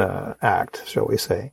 [0.00, 1.52] uh, act, shall we say,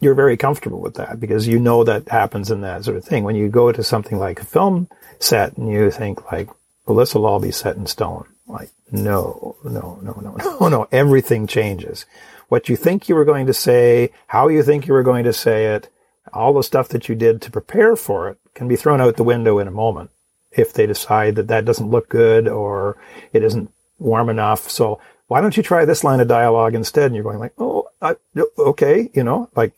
[0.00, 3.24] you're very comfortable with that because you know that happens in that sort of thing.
[3.24, 6.48] When you go to something like a film set and you think like,
[6.86, 8.26] well, this will all be set in stone.
[8.46, 10.88] Like, no, no, no, no, no, no.
[10.92, 12.06] Everything changes.
[12.48, 15.32] What you think you were going to say, how you think you were going to
[15.32, 15.88] say it,
[16.32, 19.24] all the stuff that you did to prepare for it can be thrown out the
[19.24, 20.10] window in a moment
[20.52, 22.96] if they decide that that doesn't look good or
[23.32, 24.68] it isn't warm enough.
[24.70, 27.06] So why don't you try this line of dialogue instead?
[27.06, 28.16] And you're going like, oh, I,
[28.58, 29.72] okay, you know, like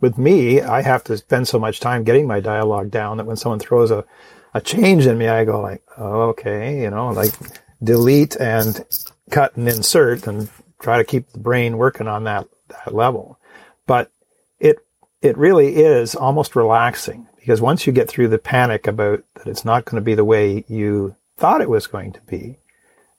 [0.00, 3.36] with me, I have to spend so much time getting my dialogue down that when
[3.36, 4.04] someone throws a,
[4.52, 7.32] a change in me, I go like, oh, okay, you know, like
[7.82, 8.84] delete and
[9.30, 10.48] cut and insert and
[10.80, 13.38] try to keep the brain working on that, that level.
[13.86, 14.10] But
[14.60, 14.78] it,
[15.22, 19.64] it really is almost relaxing because once you get through the panic about that it's
[19.64, 22.58] not going to be the way you thought it was going to be,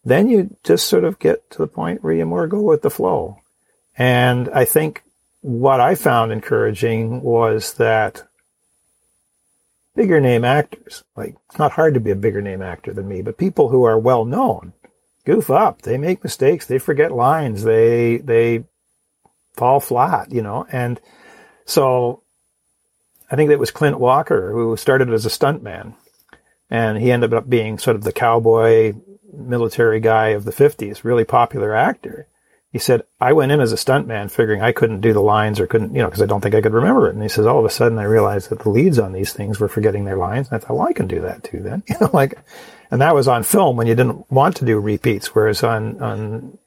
[0.06, 2.90] then you just sort of get to the point where you more go with the
[2.92, 3.42] flow.
[3.98, 5.04] And I think
[5.42, 8.24] what I found encouraging was that
[9.96, 13.22] bigger name actors, like it's not hard to be a bigger name actor than me,
[13.22, 14.74] but people who are well known
[15.26, 15.82] goof up.
[15.82, 16.68] They make mistakes.
[16.68, 17.64] They forget lines.
[17.64, 18.66] They, they
[19.54, 21.00] fall flat, you know, and
[21.66, 22.22] so
[23.32, 25.96] I think it was Clint Walker who started as a stuntman
[26.70, 28.94] and he ended up being sort of the cowboy
[29.38, 32.28] military guy of the 50s, really popular actor
[32.76, 35.66] he said, I went in as a stuntman figuring I couldn't do the lines or
[35.66, 37.14] couldn't, you know, because I don't think I could remember it.
[37.14, 39.62] And he says, all of a sudden I realized that the leads on these things
[39.62, 40.50] were forgetting their lines.
[40.50, 41.84] And I thought, well, I can do that too then.
[41.88, 42.38] You know, like,
[42.92, 46.58] and that was on film when you didn't want to do repeats, whereas on, on,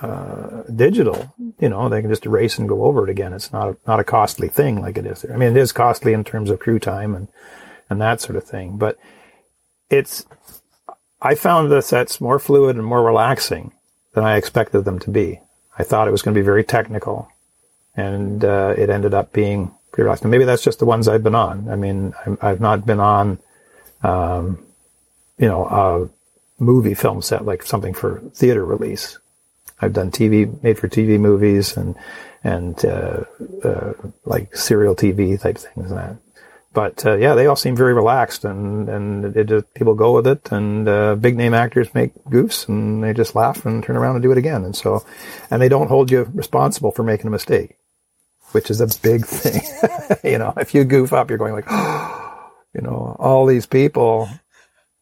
[0.00, 3.34] uh, digital, you know, they can just erase and go over it again.
[3.34, 5.34] It's not a, not a costly thing like it is there.
[5.34, 7.28] I mean, it is costly in terms of crew time and,
[7.90, 8.96] and that sort of thing, but
[9.90, 10.24] it's,
[11.22, 13.72] I found the sets more fluid and more relaxing
[14.14, 15.40] than I expected them to be.
[15.78, 17.30] I thought it was going to be very technical,
[17.96, 20.24] and uh, it ended up being pretty relaxed.
[20.24, 21.68] Maybe that's just the ones I've been on.
[21.68, 23.38] I mean, i have not been on,
[24.02, 24.64] um,
[25.38, 29.18] you know, a movie film set like something for theater release.
[29.80, 31.94] I've done TV, made for TV movies and
[32.42, 33.24] and uh,
[33.62, 33.92] uh,
[34.24, 36.16] like serial TV type things and that
[36.72, 40.26] but uh, yeah, they all seem very relaxed, and and it just, people go with
[40.26, 44.16] it, and uh, big name actors make goofs, and they just laugh and turn around
[44.16, 45.04] and do it again, and so,
[45.50, 47.76] and they don't hold you responsible for making a mistake,
[48.52, 49.62] which is a big thing.
[50.32, 51.68] you know, if you goof up, you're going like,
[52.74, 54.28] you know, all these people.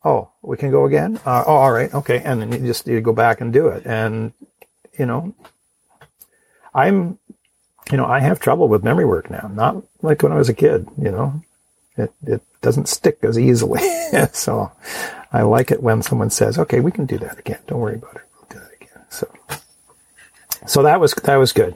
[0.04, 1.20] Oh, we can go again.
[1.26, 3.84] Uh, oh, all right, okay, and then you just you go back and do it,
[3.84, 4.32] and
[4.98, 5.34] you know,
[6.74, 7.18] I'm
[7.90, 9.50] you know, I have trouble with memory work now.
[9.52, 11.42] Not like when I was a kid, you know
[11.98, 13.80] it, it doesn't stick as easily.
[14.32, 14.72] so
[15.32, 17.60] I like it when someone says, okay, we can do that again.
[17.66, 18.22] Don't worry about it.
[18.34, 19.04] We'll do that again.
[19.10, 19.28] So,
[20.66, 21.74] so that was, that was good.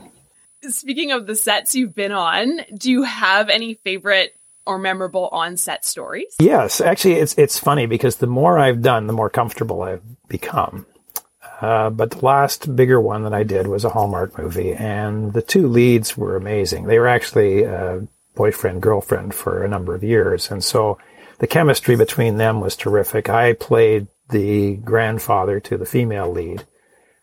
[0.68, 5.84] Speaking of the sets you've been on, do you have any favorite or memorable on-set
[5.84, 6.34] stories?
[6.38, 10.86] Yes, actually, it's it's funny because the more I've done, the more comfortable I've become.
[11.60, 15.42] Uh, but the last bigger one that I did was a Hallmark movie, and the
[15.42, 16.84] two leads were amazing.
[16.86, 18.00] They were actually uh,
[18.34, 20.50] boyfriend, girlfriend for a number of years.
[20.50, 20.98] And so
[21.38, 23.28] the chemistry between them was terrific.
[23.28, 26.64] I played the grandfather to the female lead.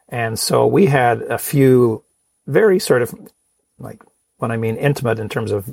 [0.08, 2.04] And so we had a few
[2.48, 3.14] very sort of
[3.78, 4.02] like,
[4.38, 5.70] when I mean intimate in terms of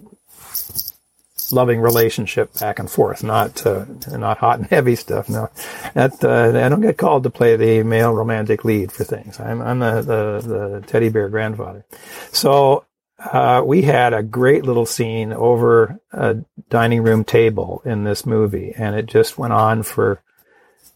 [1.52, 5.28] loving relationship back and forth, not uh, not hot and heavy stuff.
[5.28, 5.50] No,
[5.94, 9.38] that uh, I don't get called to play the male romantic lead for things.
[9.40, 11.84] I'm I'm the the, the teddy bear grandfather.
[12.32, 12.84] So
[13.18, 16.36] uh, we had a great little scene over a
[16.68, 20.22] dining room table in this movie, and it just went on for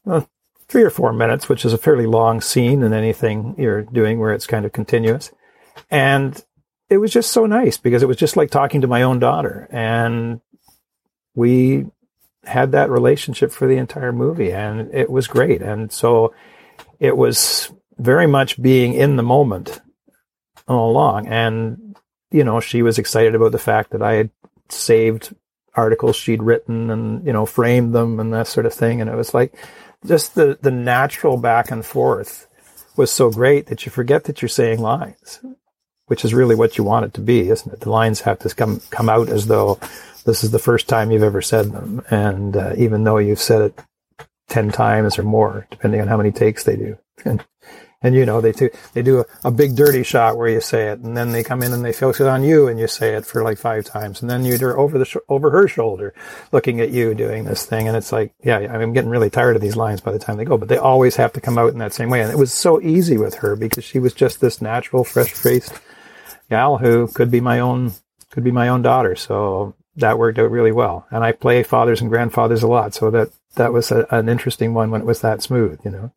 [0.04, 0.28] well,
[0.68, 4.32] three or four minutes, which is a fairly long scene in anything you're doing where
[4.32, 5.32] it's kind of continuous.
[5.90, 6.40] And
[6.88, 9.68] it was just so nice because it was just like talking to my own daughter.
[9.70, 10.40] And
[11.34, 11.86] we
[12.44, 15.60] had that relationship for the entire movie and it was great.
[15.60, 16.34] And so
[16.98, 19.80] it was very much being in the moment
[20.68, 21.26] all along.
[21.26, 21.89] And,
[22.30, 24.30] you know, she was excited about the fact that I had
[24.68, 25.34] saved
[25.74, 29.00] articles she'd written and, you know, framed them and that sort of thing.
[29.00, 29.54] And it was like
[30.06, 32.46] just the, the natural back and forth
[32.96, 35.40] was so great that you forget that you're saying lines
[36.10, 37.78] which is really what you want it to be, isn't it?
[37.78, 39.78] The lines have to come come out as though
[40.24, 43.62] this is the first time you've ever said them, and uh, even though you've said
[43.62, 46.98] it ten times or more, depending on how many takes they do.
[47.24, 47.44] And,
[48.02, 50.88] and you know they do they do a, a, big dirty shot where you say
[50.88, 53.14] it, and then they come in and they focus it on you, and you say
[53.14, 56.14] it for like five times, and then you're over the sh- over her shoulder,
[56.52, 59.62] looking at you doing this thing, and it's like, yeah, I'm getting really tired of
[59.62, 61.78] these lines by the time they go, but they always have to come out in
[61.78, 64.62] that same way, and it was so easy with her because she was just this
[64.62, 65.72] natural, fresh faced
[66.48, 67.92] gal who could be my own
[68.30, 69.16] could be my own daughter.
[69.16, 71.06] So that worked out really well.
[71.10, 74.74] And I play fathers and grandfathers a lot, so that that was a, an interesting
[74.74, 76.12] one when it was that smooth, you know.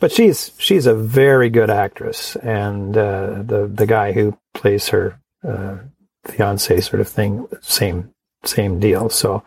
[0.00, 5.20] But she's she's a very good actress, and uh, the the guy who plays her
[5.46, 5.76] uh,
[6.24, 8.12] fiance sort of thing, same
[8.44, 9.10] same deal.
[9.10, 9.44] So,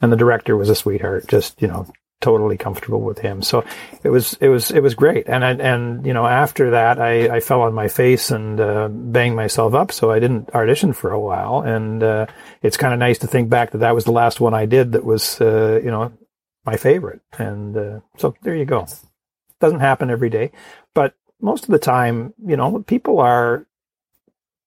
[0.00, 1.86] and the director was a sweetheart, just you know
[2.20, 3.42] totally comfortable with him.
[3.42, 3.64] So
[4.02, 5.28] it was it was it was great.
[5.28, 8.88] And I, and you know after that I, I fell on my face and uh,
[8.88, 9.92] banged myself up.
[9.92, 11.60] So I didn't audition for a while.
[11.60, 12.26] And uh,
[12.62, 14.92] it's kind of nice to think back that that was the last one I did
[14.92, 16.12] that was uh, you know
[16.64, 17.20] my favorite.
[17.38, 18.86] And uh, so there you go.
[19.60, 20.52] Doesn't happen every day,
[20.94, 23.66] but most of the time, you know, people are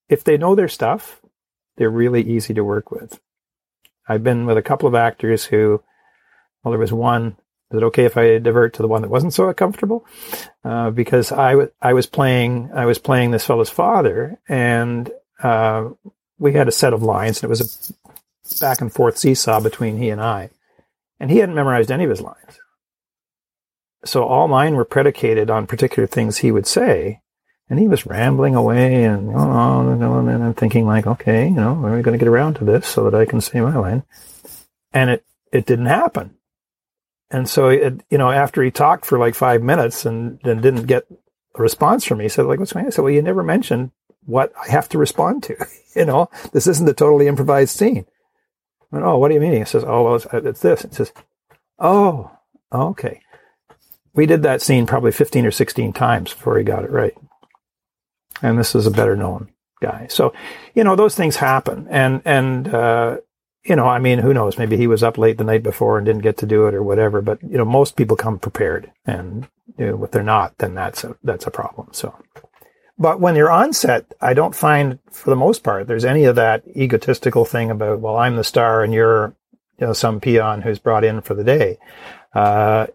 [0.07, 1.21] if they know their stuff,
[1.77, 3.19] they're really easy to work with.
[4.07, 5.83] I've been with a couple of actors who
[6.63, 7.37] well, there was one.
[7.71, 10.05] Is it okay if I divert to the one that wasn't so comfortable?
[10.63, 15.09] Uh, because I, w- I was playing I was playing this fellow's father, and
[15.41, 15.89] uh,
[16.39, 17.93] we had a set of lines, and it was
[18.51, 20.49] a back and forth seesaw between he and I,
[21.19, 22.59] and he hadn't memorized any of his lines.
[24.05, 27.21] So all mine were predicated on particular things he would say,
[27.69, 31.55] and he was rambling away and on and on, and I'm thinking like, okay, you
[31.55, 33.75] know, are we going to get around to this so that I can say my
[33.75, 34.03] line?
[34.93, 36.35] And it it didn't happen.
[37.31, 40.87] And so, it, you know, after he talked for like five minutes and then didn't
[40.87, 41.05] get
[41.55, 42.91] a response from me, he said, like, what's going on?
[42.91, 43.91] I said, well, you never mentioned
[44.25, 45.55] what I have to respond to.
[45.95, 48.05] you know, this isn't a totally improvised scene.
[48.91, 49.53] Went, oh, what do you mean?
[49.53, 50.83] He says, oh, well, it's, it's this.
[50.83, 51.13] It says,
[51.77, 52.31] oh,
[52.71, 53.21] okay.
[54.19, 57.15] We did that scene probably 15 or 16 times before he got it right.
[58.41, 59.47] And this is a better known
[59.81, 60.07] guy.
[60.09, 60.33] So,
[60.75, 61.87] you know, those things happen.
[61.89, 63.19] And, and, uh,
[63.63, 64.57] you know, I mean, who knows?
[64.57, 66.83] Maybe he was up late the night before and didn't get to do it or
[66.83, 67.21] whatever.
[67.21, 71.05] But you know, most people come prepared, and you know, if they're not, then that's
[71.05, 71.87] a that's a problem.
[71.93, 72.13] So,
[72.97, 76.35] but when you're on set, I don't find, for the most part, there's any of
[76.35, 79.33] that egotistical thing about, well, I'm the star and you're,
[79.79, 81.77] you know, some peon who's brought in for the day.
[82.33, 82.87] Uh,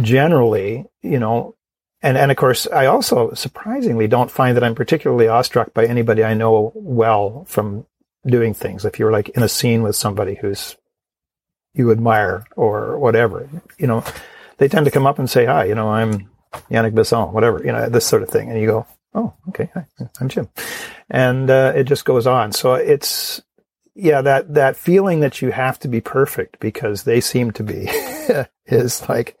[0.00, 1.54] generally, you know,
[2.02, 6.24] and and of course, I also surprisingly don't find that I'm particularly awestruck by anybody
[6.24, 7.86] I know well from
[8.26, 8.84] doing things.
[8.84, 10.76] If you're like in a scene with somebody who's
[11.74, 14.04] you admire or whatever, you know,
[14.58, 16.30] they tend to come up and say, hi, you know, I'm
[16.70, 18.50] Yannick Bisson, whatever, you know, this sort of thing.
[18.50, 19.86] And you go, oh, okay, hi,
[20.20, 20.48] I'm Jim.
[21.08, 22.52] And uh, it just goes on.
[22.52, 23.40] So it's,
[23.94, 27.88] yeah, that, that feeling that you have to be perfect because they seem to be
[28.66, 29.36] is like,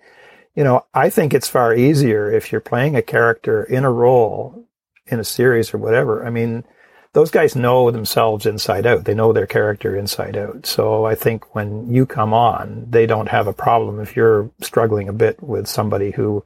[0.54, 4.66] you know, I think it's far easier if you're playing a character in a role
[5.06, 6.24] in a series or whatever.
[6.26, 6.64] I mean,
[7.12, 9.04] those guys know themselves inside out.
[9.04, 10.66] They know their character inside out.
[10.66, 15.08] So I think when you come on, they don't have a problem if you're struggling
[15.08, 16.44] a bit with somebody who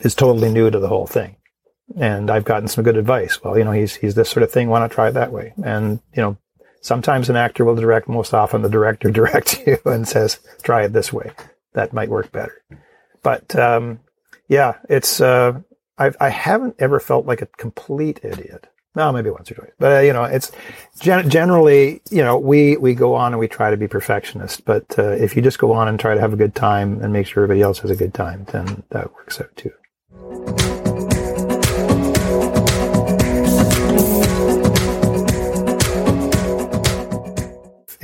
[0.00, 1.36] is totally new to the whole thing.
[1.98, 3.42] And I've gotten some good advice.
[3.42, 4.68] Well, you know, he's, he's this sort of thing.
[4.68, 5.52] Why not try it that way?
[5.62, 6.36] And, you know,
[6.80, 10.92] sometimes an actor will direct, most often the director directs you and says, try it
[10.92, 11.32] this way.
[11.74, 12.62] That might work better.
[13.22, 14.00] But, um,
[14.48, 15.60] yeah, it's, uh,
[15.98, 18.68] I've, I haven't ever felt like a complete idiot.
[18.96, 20.52] No, maybe once or twice, but uh, you know, it's
[21.00, 24.60] gen- generally, you know, we we go on and we try to be perfectionists.
[24.60, 27.12] But uh, if you just go on and try to have a good time and
[27.12, 29.72] make sure everybody else has a good time, then that works out too.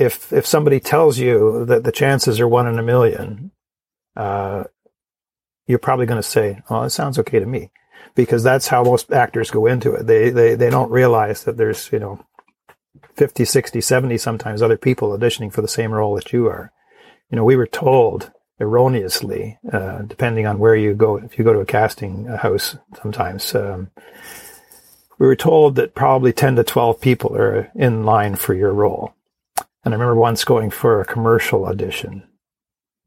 [0.01, 3.51] if if somebody tells you that the chances are one in a million,
[4.15, 4.63] uh,
[5.67, 7.71] you're probably going to say, "Oh, it sounds okay to me,"
[8.15, 10.07] because that's how most actors go into it.
[10.07, 12.25] They they they don't realize that there's you know
[13.15, 16.71] 50, 60, 70 sometimes other people auditioning for the same role that you are.
[17.29, 21.17] You know, we were told erroneously, uh, depending on where you go.
[21.17, 23.89] If you go to a casting house, sometimes um,
[25.17, 29.15] we were told that probably ten to twelve people are in line for your role.
[29.83, 32.23] And I remember once going for a commercial audition,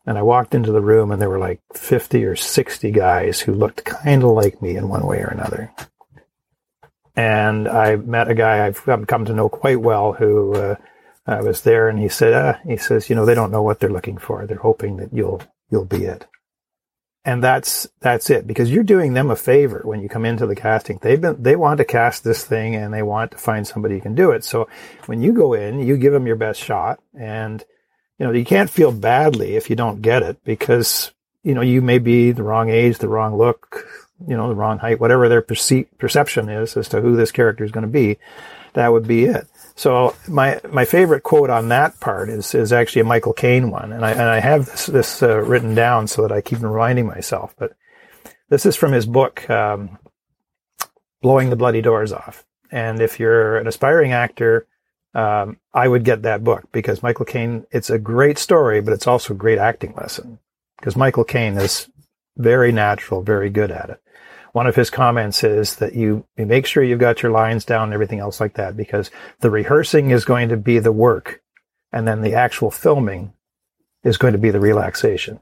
[0.07, 3.55] and I walked into the room, and there were like fifty or sixty guys who
[3.55, 5.73] looked kind of like me in one way or another.
[7.17, 10.55] And I met a guy I've come to know quite well who.
[10.55, 10.77] Uh,
[11.27, 13.81] I was there and he said, uh, he says, you know, they don't know what
[13.81, 14.45] they're looking for.
[14.45, 15.41] They're hoping that you'll,
[15.71, 16.27] you'll be it.
[17.25, 20.55] And that's, that's it because you're doing them a favor when you come into the
[20.55, 20.99] casting.
[21.01, 24.01] They've been, they want to cast this thing and they want to find somebody who
[24.03, 24.45] can do it.
[24.45, 24.69] So
[25.07, 27.65] when you go in, you give them your best shot and,
[28.19, 31.11] you know, you can't feel badly if you don't get it because,
[31.43, 33.87] you know, you may be the wrong age, the wrong look,
[34.27, 37.65] you know, the wrong height, whatever their perce- perception is as to who this character
[37.65, 38.19] is going to be.
[38.75, 39.47] That would be it.
[39.77, 43.93] So my my favorite quote on that part is is actually a Michael Caine one,
[43.93, 47.07] and I and I have this this uh, written down so that I keep reminding
[47.07, 47.55] myself.
[47.59, 47.73] But
[48.49, 49.99] this is from his book, um,
[51.23, 54.67] "Blowing the Bloody Doors Off." And if you're an aspiring actor,
[55.15, 57.67] um, I would get that book because Michael Caine.
[57.71, 60.39] It's a great story, but it's also a great acting lesson
[60.79, 61.89] because Michael Caine is
[62.37, 64.01] very natural, very good at it
[64.55, 67.89] one of his comments is that you, you make sure you've got your lines down
[67.89, 69.11] and everything else like that because
[69.41, 71.43] the rehearsing is going to be the work
[71.93, 73.33] and then the actual filming
[74.05, 75.41] is going to be the relaxation.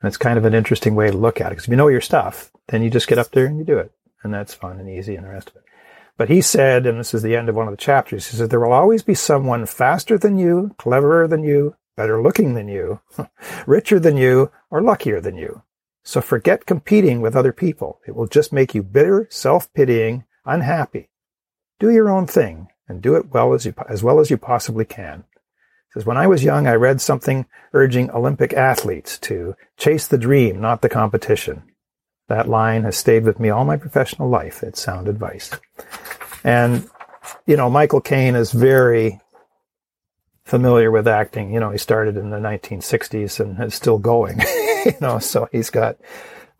[0.00, 1.88] And it's kind of an interesting way to look at it because if you know
[1.88, 3.90] your stuff, then you just get up there and you do it.
[4.22, 5.64] And that's fun and easy and the rest of it.
[6.16, 8.48] But he said, and this is the end of one of the chapters, he said,
[8.48, 13.00] there will always be someone faster than you, cleverer than you, better looking than you,
[13.66, 15.62] richer than you, or luckier than you.
[16.02, 18.00] So forget competing with other people.
[18.06, 21.10] It will just make you bitter, self-pitying, unhappy.
[21.78, 24.84] Do your own thing and do it well as you, as well as you possibly
[24.84, 25.24] can.
[25.88, 30.16] He says, when I was young, I read something urging Olympic athletes to chase the
[30.16, 31.64] dream, not the competition.
[32.28, 34.62] That line has stayed with me all my professional life.
[34.62, 35.50] It's sound advice.
[36.42, 36.88] And,
[37.46, 39.20] you know, Michael Caine is very
[40.44, 41.52] familiar with acting.
[41.52, 44.40] You know, he started in the 1960s and is still going.
[44.86, 45.96] you know, so he's got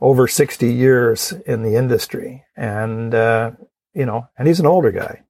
[0.01, 3.53] over 60 years in the industry and, uh,
[3.95, 5.23] you know, and he's an older guy,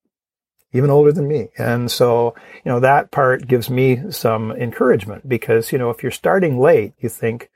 [0.73, 1.49] even older than me.
[1.57, 2.35] And so,
[2.65, 6.95] you know, that part gives me some encouragement because, you know, if you're starting late,
[6.99, 7.51] you think,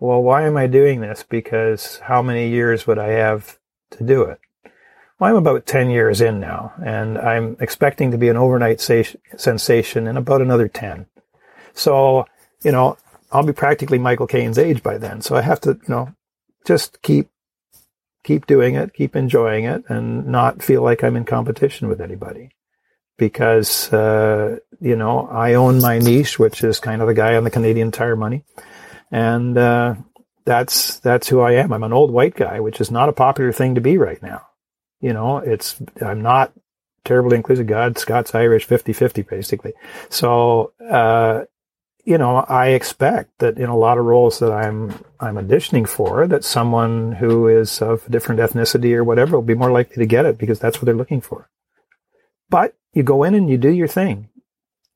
[0.00, 1.24] well, why am I doing this?
[1.28, 3.58] Because how many years would I have
[3.92, 4.40] to do it?
[5.18, 9.02] Well, I'm about 10 years in now, and I'm expecting to be an overnight sa-
[9.36, 11.04] sensation in about another 10.
[11.74, 12.24] So,
[12.62, 12.96] you know,
[13.30, 15.20] I'll be practically Michael Caine's age by then.
[15.20, 16.14] So I have to, you know,
[16.66, 17.28] just keep
[18.22, 22.50] keep doing it, keep enjoying it, and not feel like I'm in competition with anybody.
[23.18, 27.44] Because uh, you know, I own my niche, which is kind of the guy on
[27.44, 28.44] the Canadian Tire Money,
[29.10, 29.94] and uh,
[30.44, 31.72] that's that's who I am.
[31.72, 34.46] I'm an old white guy, which is not a popular thing to be right now.
[35.00, 36.52] You know, it's I'm not
[37.04, 37.66] terribly inclusive.
[37.66, 39.72] God, Scots, Irish, 50-50 basically.
[40.08, 41.44] So uh,
[42.04, 46.26] you know, I expect that in a lot of roles that I'm I'm auditioning for,
[46.26, 50.06] that someone who is of a different ethnicity or whatever will be more likely to
[50.06, 51.48] get it because that's what they're looking for.
[52.48, 54.28] But you go in and you do your thing.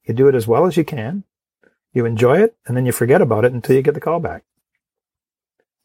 [0.05, 1.25] You do it as well as you can.
[1.95, 4.45] You enjoy it, and then you forget about it until you get the call back.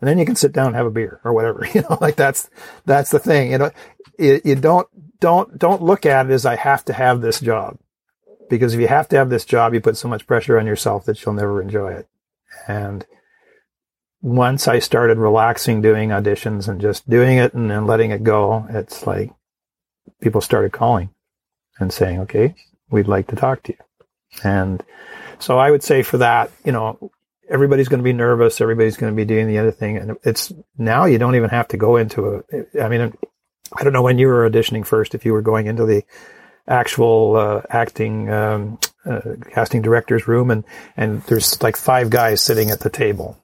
[0.01, 1.65] And then you can sit down and have a beer or whatever.
[1.73, 2.49] You know, like that's
[2.85, 3.51] that's the thing.
[3.51, 3.71] You know,
[4.17, 4.87] you, you don't
[5.19, 7.77] don't don't look at it as I have to have this job
[8.49, 11.05] because if you have to have this job, you put so much pressure on yourself
[11.05, 12.07] that you'll never enjoy it.
[12.67, 13.05] And
[14.21, 18.65] once I started relaxing doing auditions and just doing it and then letting it go,
[18.69, 19.31] it's like
[20.21, 21.09] people started calling
[21.79, 22.55] and saying, okay,
[22.89, 23.79] we'd like to talk to you.
[24.43, 24.83] And
[25.39, 27.11] so I would say for that, you know,
[27.49, 28.61] everybody's going to be nervous.
[28.61, 29.97] Everybody's going to be doing the other thing.
[29.97, 33.13] And it's now you don't even have to go into a, I mean,
[33.73, 36.03] I don't know when you were auditioning first, if you were going into the
[36.67, 39.21] actual uh, acting um, uh,
[39.51, 40.63] casting director's room, and
[40.95, 43.43] and there's like five guys sitting at the table,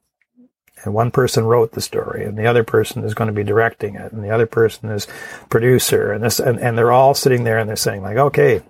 [0.84, 3.96] and one person wrote the story, and the other person is going to be directing
[3.96, 5.08] it, and the other person is
[5.50, 8.62] producer, and this, and, and they're all sitting there and they're saying like, okay,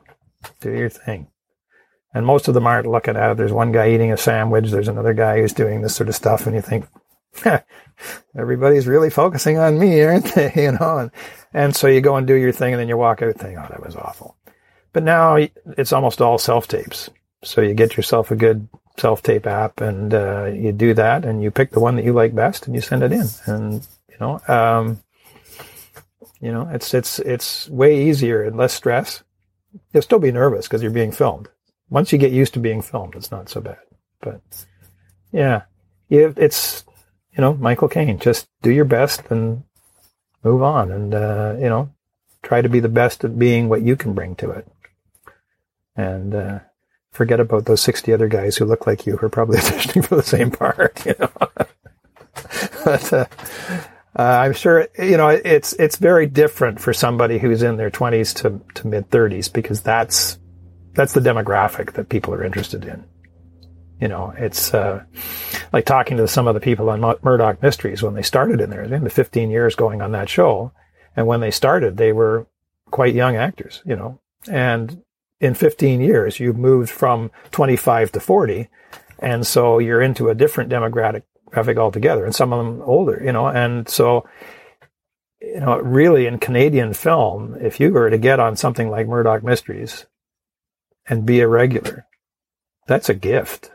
[0.61, 1.27] do your thing.
[2.15, 3.37] And most of them aren't looking at it.
[3.37, 4.71] There's one guy eating a sandwich.
[4.71, 6.47] There's another guy who's doing this sort of stuff.
[6.47, 6.85] And you think,
[8.37, 10.51] everybody's really focusing on me, aren't they?
[10.55, 11.11] You know, and,
[11.53, 13.67] and so you go and do your thing and then you walk out thinking, oh,
[13.69, 14.37] that was awful.
[14.93, 15.37] But now
[15.77, 17.09] it's almost all self tapes.
[17.43, 21.43] So you get yourself a good self tape app and uh, you do that and
[21.43, 23.27] you pick the one that you like best and you send it in.
[23.45, 25.03] And, you know, um,
[26.39, 29.21] you know, it's, it's, it's way easier and less stress.
[29.91, 31.49] You'll still be nervous because you're being filmed.
[31.89, 33.77] Once you get used to being filmed, it's not so bad.
[34.21, 34.41] But
[35.31, 35.63] yeah,
[36.09, 36.83] it's,
[37.35, 39.63] you know, Michael Caine, just do your best and
[40.43, 41.89] move on and, uh, you know,
[42.43, 44.67] try to be the best at being what you can bring to it
[45.95, 46.59] and uh,
[47.11, 50.15] forget about those 60 other guys who look like you who are probably auditioning for
[50.15, 51.31] the same part, you know.
[52.85, 53.25] but uh,
[54.17, 58.35] uh, I'm sure, you know, it's it's very different for somebody who's in their 20s
[58.41, 60.39] to, to mid 30s because that's
[60.95, 63.03] that's the demographic that people are interested in.
[63.99, 65.03] You know, it's uh,
[65.71, 68.83] like talking to some of the people on Murdoch Mysteries when they started in there,
[68.83, 70.71] in the 15 years going on that show.
[71.15, 72.47] And when they started, they were
[72.91, 74.19] quite young actors, you know,
[74.51, 75.01] and
[75.39, 78.69] in 15 years, you've moved from 25 to 40.
[79.19, 81.23] And so you're into a different demographic
[81.77, 84.27] altogether and some of them older, you know, and so,
[85.41, 89.43] you know, really in Canadian film, if you were to get on something like Murdoch
[89.43, 90.05] Mysteries
[91.07, 92.05] and be a regular,
[92.87, 93.71] that's a gift.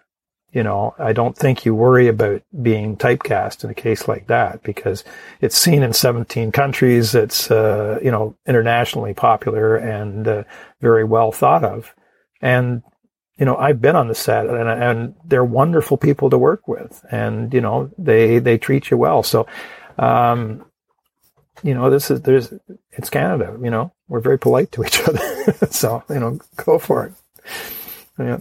[0.53, 4.65] You know, I don't think you worry about being typecast in a case like that
[4.65, 5.05] because
[5.41, 7.15] it's seen in 17 countries.
[7.15, 10.45] It's, uh, you know, internationally popular and uh,
[10.81, 11.95] very well thought of.
[12.43, 12.83] And,
[13.39, 17.05] you know, I've been on the set and, and they're wonderful people to work with
[17.13, 19.23] and, you know, they, they treat you well.
[19.23, 19.47] So,
[19.99, 20.65] um,
[21.63, 22.53] you know, this is, there's,
[22.91, 25.21] it's Canada, you know, we're very polite to each other.
[25.71, 27.13] so, you know, go for it.
[28.19, 28.39] Yeah.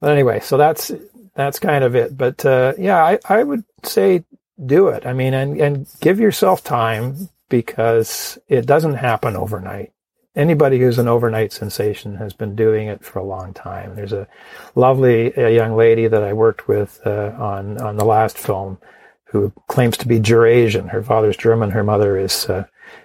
[0.00, 0.90] But anyway, so that's,
[1.34, 2.16] that's kind of it.
[2.16, 4.24] But uh, yeah, I, I would say
[4.64, 5.06] do it.
[5.06, 9.92] I mean, and, and give yourself time because it doesn't happen overnight.
[10.36, 13.94] Anybody who's an overnight sensation has been doing it for a long time.
[13.94, 14.26] There's a
[14.74, 18.78] lovely young lady that I worked with uh, on on the last film
[19.26, 20.88] who claims to be Eurasian.
[20.88, 21.70] Her father's German.
[21.70, 22.64] Her mother is uh,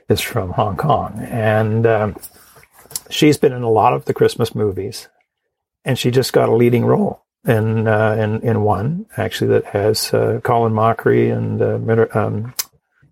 [0.10, 2.16] is from Hong Kong, and um,
[3.12, 5.08] she's been in a lot of the Christmas movies,
[5.90, 10.14] and she just got a leading role in uh, in in one actually that has
[10.14, 12.54] uh, Colin Mochrie and uh, um,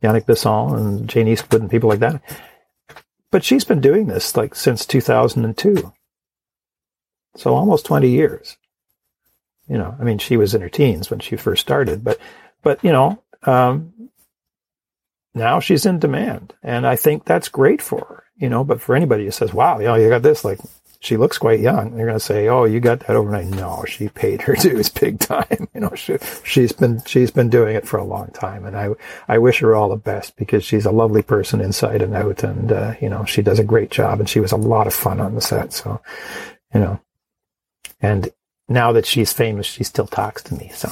[0.03, 2.21] Yannick Bisson and Jane Eastwood and people like that.
[3.31, 5.91] But she's been doing this like since 2002,
[7.35, 8.57] so almost 20 years.
[9.67, 12.19] You know, I mean, she was in her teens when she first started, but
[12.61, 14.11] but you know, um,
[15.33, 18.23] now she's in demand, and I think that's great for her.
[18.37, 20.59] You know, but for anybody who says, "Wow, you know, you got this," like
[20.99, 21.95] she looks quite young.
[21.95, 25.19] They're going to say, "Oh, you got that overnight." No, she paid her dues big
[25.19, 25.67] time.
[25.73, 28.89] You know, she, she's been she's been doing it for a long time, and I
[29.27, 32.71] I wish her all the best because she's a lovely person inside and out, and
[32.71, 35.19] uh, you know she does a great job, and she was a lot of fun
[35.19, 35.73] on the set.
[35.73, 36.01] So,
[36.73, 36.99] you know,
[38.01, 38.29] and
[38.67, 40.71] now that she's famous, she still talks to me.
[40.73, 40.89] So,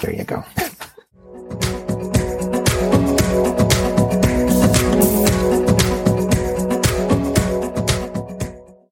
[0.00, 0.44] there you go.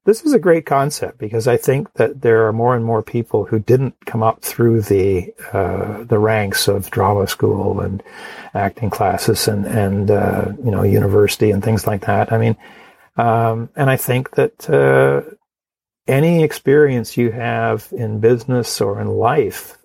[0.05, 3.45] this is a great concept because I think that there are more and more people
[3.45, 8.03] who didn't come up through the uh, the ranks of drama school and
[8.55, 12.33] acting classes and and uh, you know university and things like that.
[12.33, 12.57] I mean,
[13.17, 15.23] um, and I think that uh,
[16.09, 19.79] any experience you have in business or in life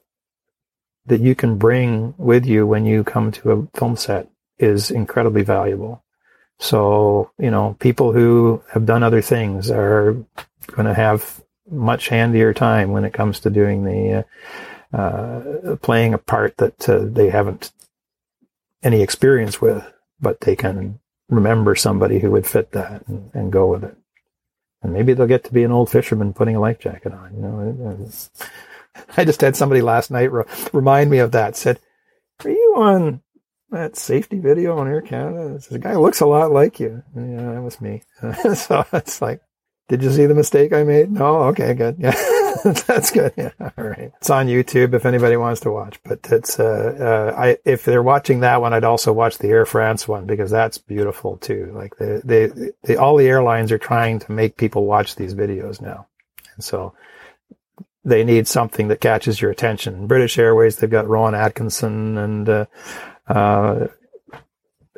[1.05, 5.43] that you can bring with you when you come to a film set is incredibly
[5.43, 6.03] valuable.
[6.59, 10.13] So, you know, people who have done other things are
[10.67, 14.25] going to have much handier time when it comes to doing the
[14.93, 17.71] uh, uh, playing a part that uh, they haven't
[18.83, 19.85] any experience with,
[20.19, 20.99] but they can
[21.29, 23.97] remember somebody who would fit that and, and go with it.
[24.81, 27.35] And maybe they'll get to be an old fisherman putting a life jacket on.
[27.35, 28.09] You know,
[29.17, 31.55] I just had somebody last night re- remind me of that.
[31.55, 31.79] Said,
[32.43, 33.21] "Are you on
[33.71, 35.59] that safety video on Air Canada.
[35.69, 37.03] The guy looks a lot like you.
[37.15, 38.03] Yeah, that was me.
[38.55, 39.41] so it's like,
[39.89, 41.11] did you see the mistake I made?
[41.11, 41.43] No.
[41.43, 41.97] Okay, good.
[42.63, 43.33] Yeah, that's good.
[43.37, 44.11] Yeah, all right.
[44.17, 45.99] It's on YouTube if anybody wants to watch.
[46.03, 49.65] But it's uh, uh, I if they're watching that one, I'd also watch the Air
[49.65, 51.71] France one because that's beautiful too.
[51.75, 55.81] Like they they, they all the airlines are trying to make people watch these videos
[55.81, 56.07] now,
[56.55, 56.93] and so
[58.03, 60.07] they need something that catches your attention.
[60.07, 62.65] British Airways, they've got Rowan Atkinson and uh,
[63.27, 63.87] uh,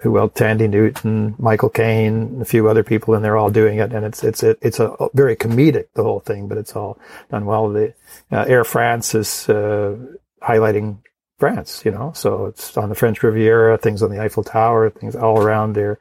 [0.02, 0.34] who else?
[0.34, 3.92] Thandie Newton, Michael Caine, and a few other people, and they're all doing it.
[3.92, 6.98] And it's it's a, it's a very comedic the whole thing, but it's all
[7.30, 7.70] done well.
[7.70, 7.94] The
[8.32, 9.98] uh, Air France is uh,
[10.42, 11.00] highlighting
[11.38, 15.16] France, you know, so it's on the French Riviera, things on the Eiffel Tower, things
[15.16, 16.00] all around there,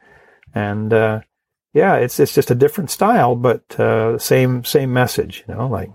[0.55, 1.20] and uh,
[1.72, 5.45] yeah, it's it's just a different style, but uh, same same message.
[5.47, 5.91] You know, like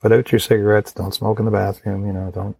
[0.00, 2.06] put out your cigarettes, don't smoke in the bathroom.
[2.06, 2.56] You know, don't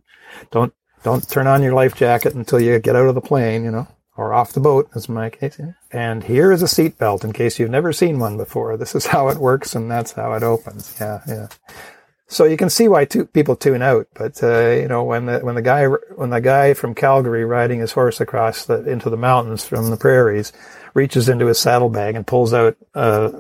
[0.51, 0.75] don't
[1.09, 3.65] don't turn on your life jacket until you get out of the plane.
[3.65, 5.61] You know, or off the boat, as my case.
[5.93, 8.77] And here is a seat belt in case you've never seen one before.
[8.77, 10.95] This is how it works, and that's how it opens.
[11.01, 11.49] Yeah, yeah.
[12.31, 14.07] So you can see why two, people tune out.
[14.15, 17.81] But uh, you know, when the when the guy when the guy from Calgary riding
[17.81, 20.53] his horse across the, into the mountains from the prairies
[20.93, 23.31] reaches into his saddlebag and pulls out uh,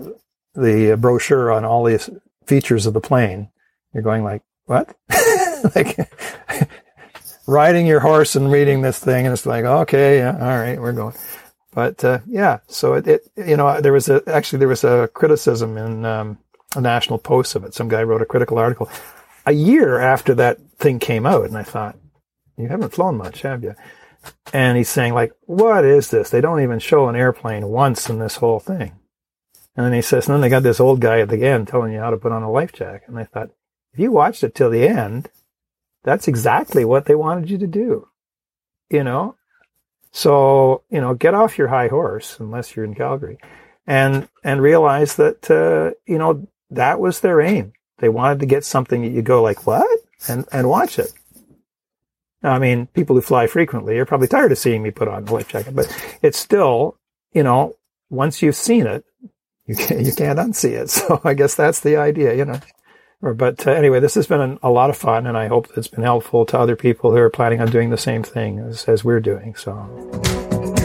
[0.54, 3.50] the brochure on all the features of the plane,
[3.92, 4.94] you're going like, what?
[5.74, 5.98] like
[7.48, 10.92] riding your horse and reading this thing, and it's like, okay, yeah, all right, we're
[10.92, 11.14] going.
[11.74, 15.08] But uh, yeah, so it, it, you know, there was a actually there was a
[15.14, 16.38] criticism in um,
[16.76, 17.74] a National Post of it.
[17.74, 18.88] Some guy wrote a critical article
[19.48, 21.96] a year after that thing came out, and I thought,
[22.58, 23.74] you haven't flown much, have you?
[24.52, 26.28] And he's saying like, what is this?
[26.28, 28.92] They don't even show an airplane once in this whole thing.
[29.74, 31.92] And then he says, and then they got this old guy at the end telling
[31.92, 33.08] you how to put on a life jacket.
[33.08, 33.50] And I thought,
[33.92, 35.30] if you watched it till the end,
[36.08, 38.08] that's exactly what they wanted you to do.
[38.90, 39.36] You know?
[40.10, 43.38] So, you know, get off your high horse, unless you're in Calgary,
[43.86, 47.74] and, and realize that, uh, you know, that was their aim.
[47.98, 49.86] They wanted to get something that you go like, what?
[50.28, 51.12] And, and watch it.
[52.42, 55.26] Now, I mean, people who fly frequently are probably tired of seeing me put on
[55.26, 55.86] a life jacket, but
[56.22, 56.96] it's still,
[57.32, 57.76] you know,
[58.10, 59.04] once you've seen it,
[59.66, 60.88] you can't, you can't unsee it.
[60.90, 62.60] So I guess that's the idea, you know.
[63.20, 65.88] But uh, anyway, this has been an, a lot of fun, and I hope it's
[65.88, 69.04] been helpful to other people who are planning on doing the same thing as, as
[69.04, 69.56] we're doing.
[69.56, 70.77] So.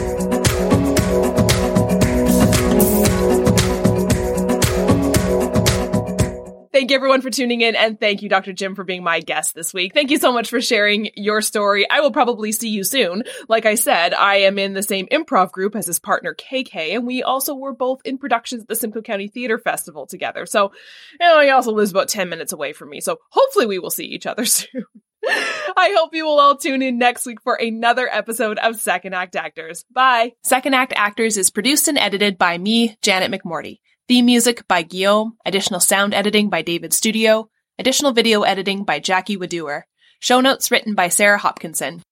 [6.74, 8.52] Thank you everyone for tuning in and thank you Dr.
[8.52, 9.94] Jim for being my guest this week.
[9.94, 11.88] Thank you so much for sharing your story.
[11.88, 13.22] I will probably see you soon.
[13.48, 17.06] Like I said, I am in the same improv group as his partner KK and
[17.06, 20.46] we also were both in productions at the Simcoe County Theater Festival together.
[20.46, 20.72] So,
[21.20, 23.00] you know, he also lives about 10 minutes away from me.
[23.00, 24.82] So hopefully we will see each other soon.
[25.24, 29.36] I hope you will all tune in next week for another episode of Second Act
[29.36, 29.84] Actors.
[29.92, 30.32] Bye.
[30.42, 33.78] Second Act Actors is produced and edited by me, Janet McMorty.
[34.06, 37.48] Theme music by Guillaume, additional sound editing by David Studio,
[37.78, 39.84] additional video editing by Jackie Wadoer,
[40.20, 42.02] show notes written by Sarah Hopkinson.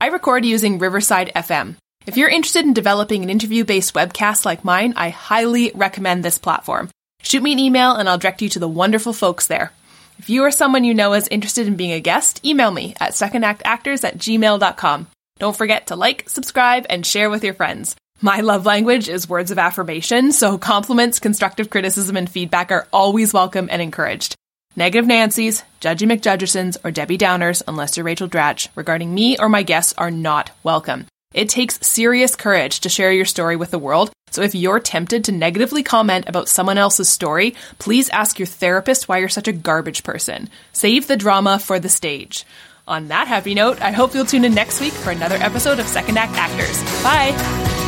[0.00, 1.76] I record using Riverside FM.
[2.04, 6.36] If you're interested in developing an interview based webcast like mine, I highly recommend this
[6.36, 6.90] platform.
[7.22, 9.70] Shoot me an email and I'll direct you to the wonderful folks there.
[10.18, 13.12] If you or someone you know is interested in being a guest, email me at
[13.12, 15.06] secondactactors at gmail.com.
[15.38, 17.94] Don't forget to like, subscribe, and share with your friends.
[18.22, 23.34] My love language is words of affirmation, so compliments, constructive criticism, and feedback are always
[23.34, 24.34] welcome and encouraged.
[24.74, 29.62] Negative Nancy's, Judgy McJudgersons, or Debbie Downers, unless you're Rachel Dratch, regarding me or my
[29.62, 31.06] guests are not welcome.
[31.34, 35.24] It takes serious courage to share your story with the world, so if you're tempted
[35.24, 39.52] to negatively comment about someone else's story, please ask your therapist why you're such a
[39.52, 40.48] garbage person.
[40.72, 42.46] Save the drama for the stage.
[42.88, 45.86] On that happy note, I hope you'll tune in next week for another episode of
[45.86, 46.82] Second Act Actors.
[47.02, 47.85] Bye!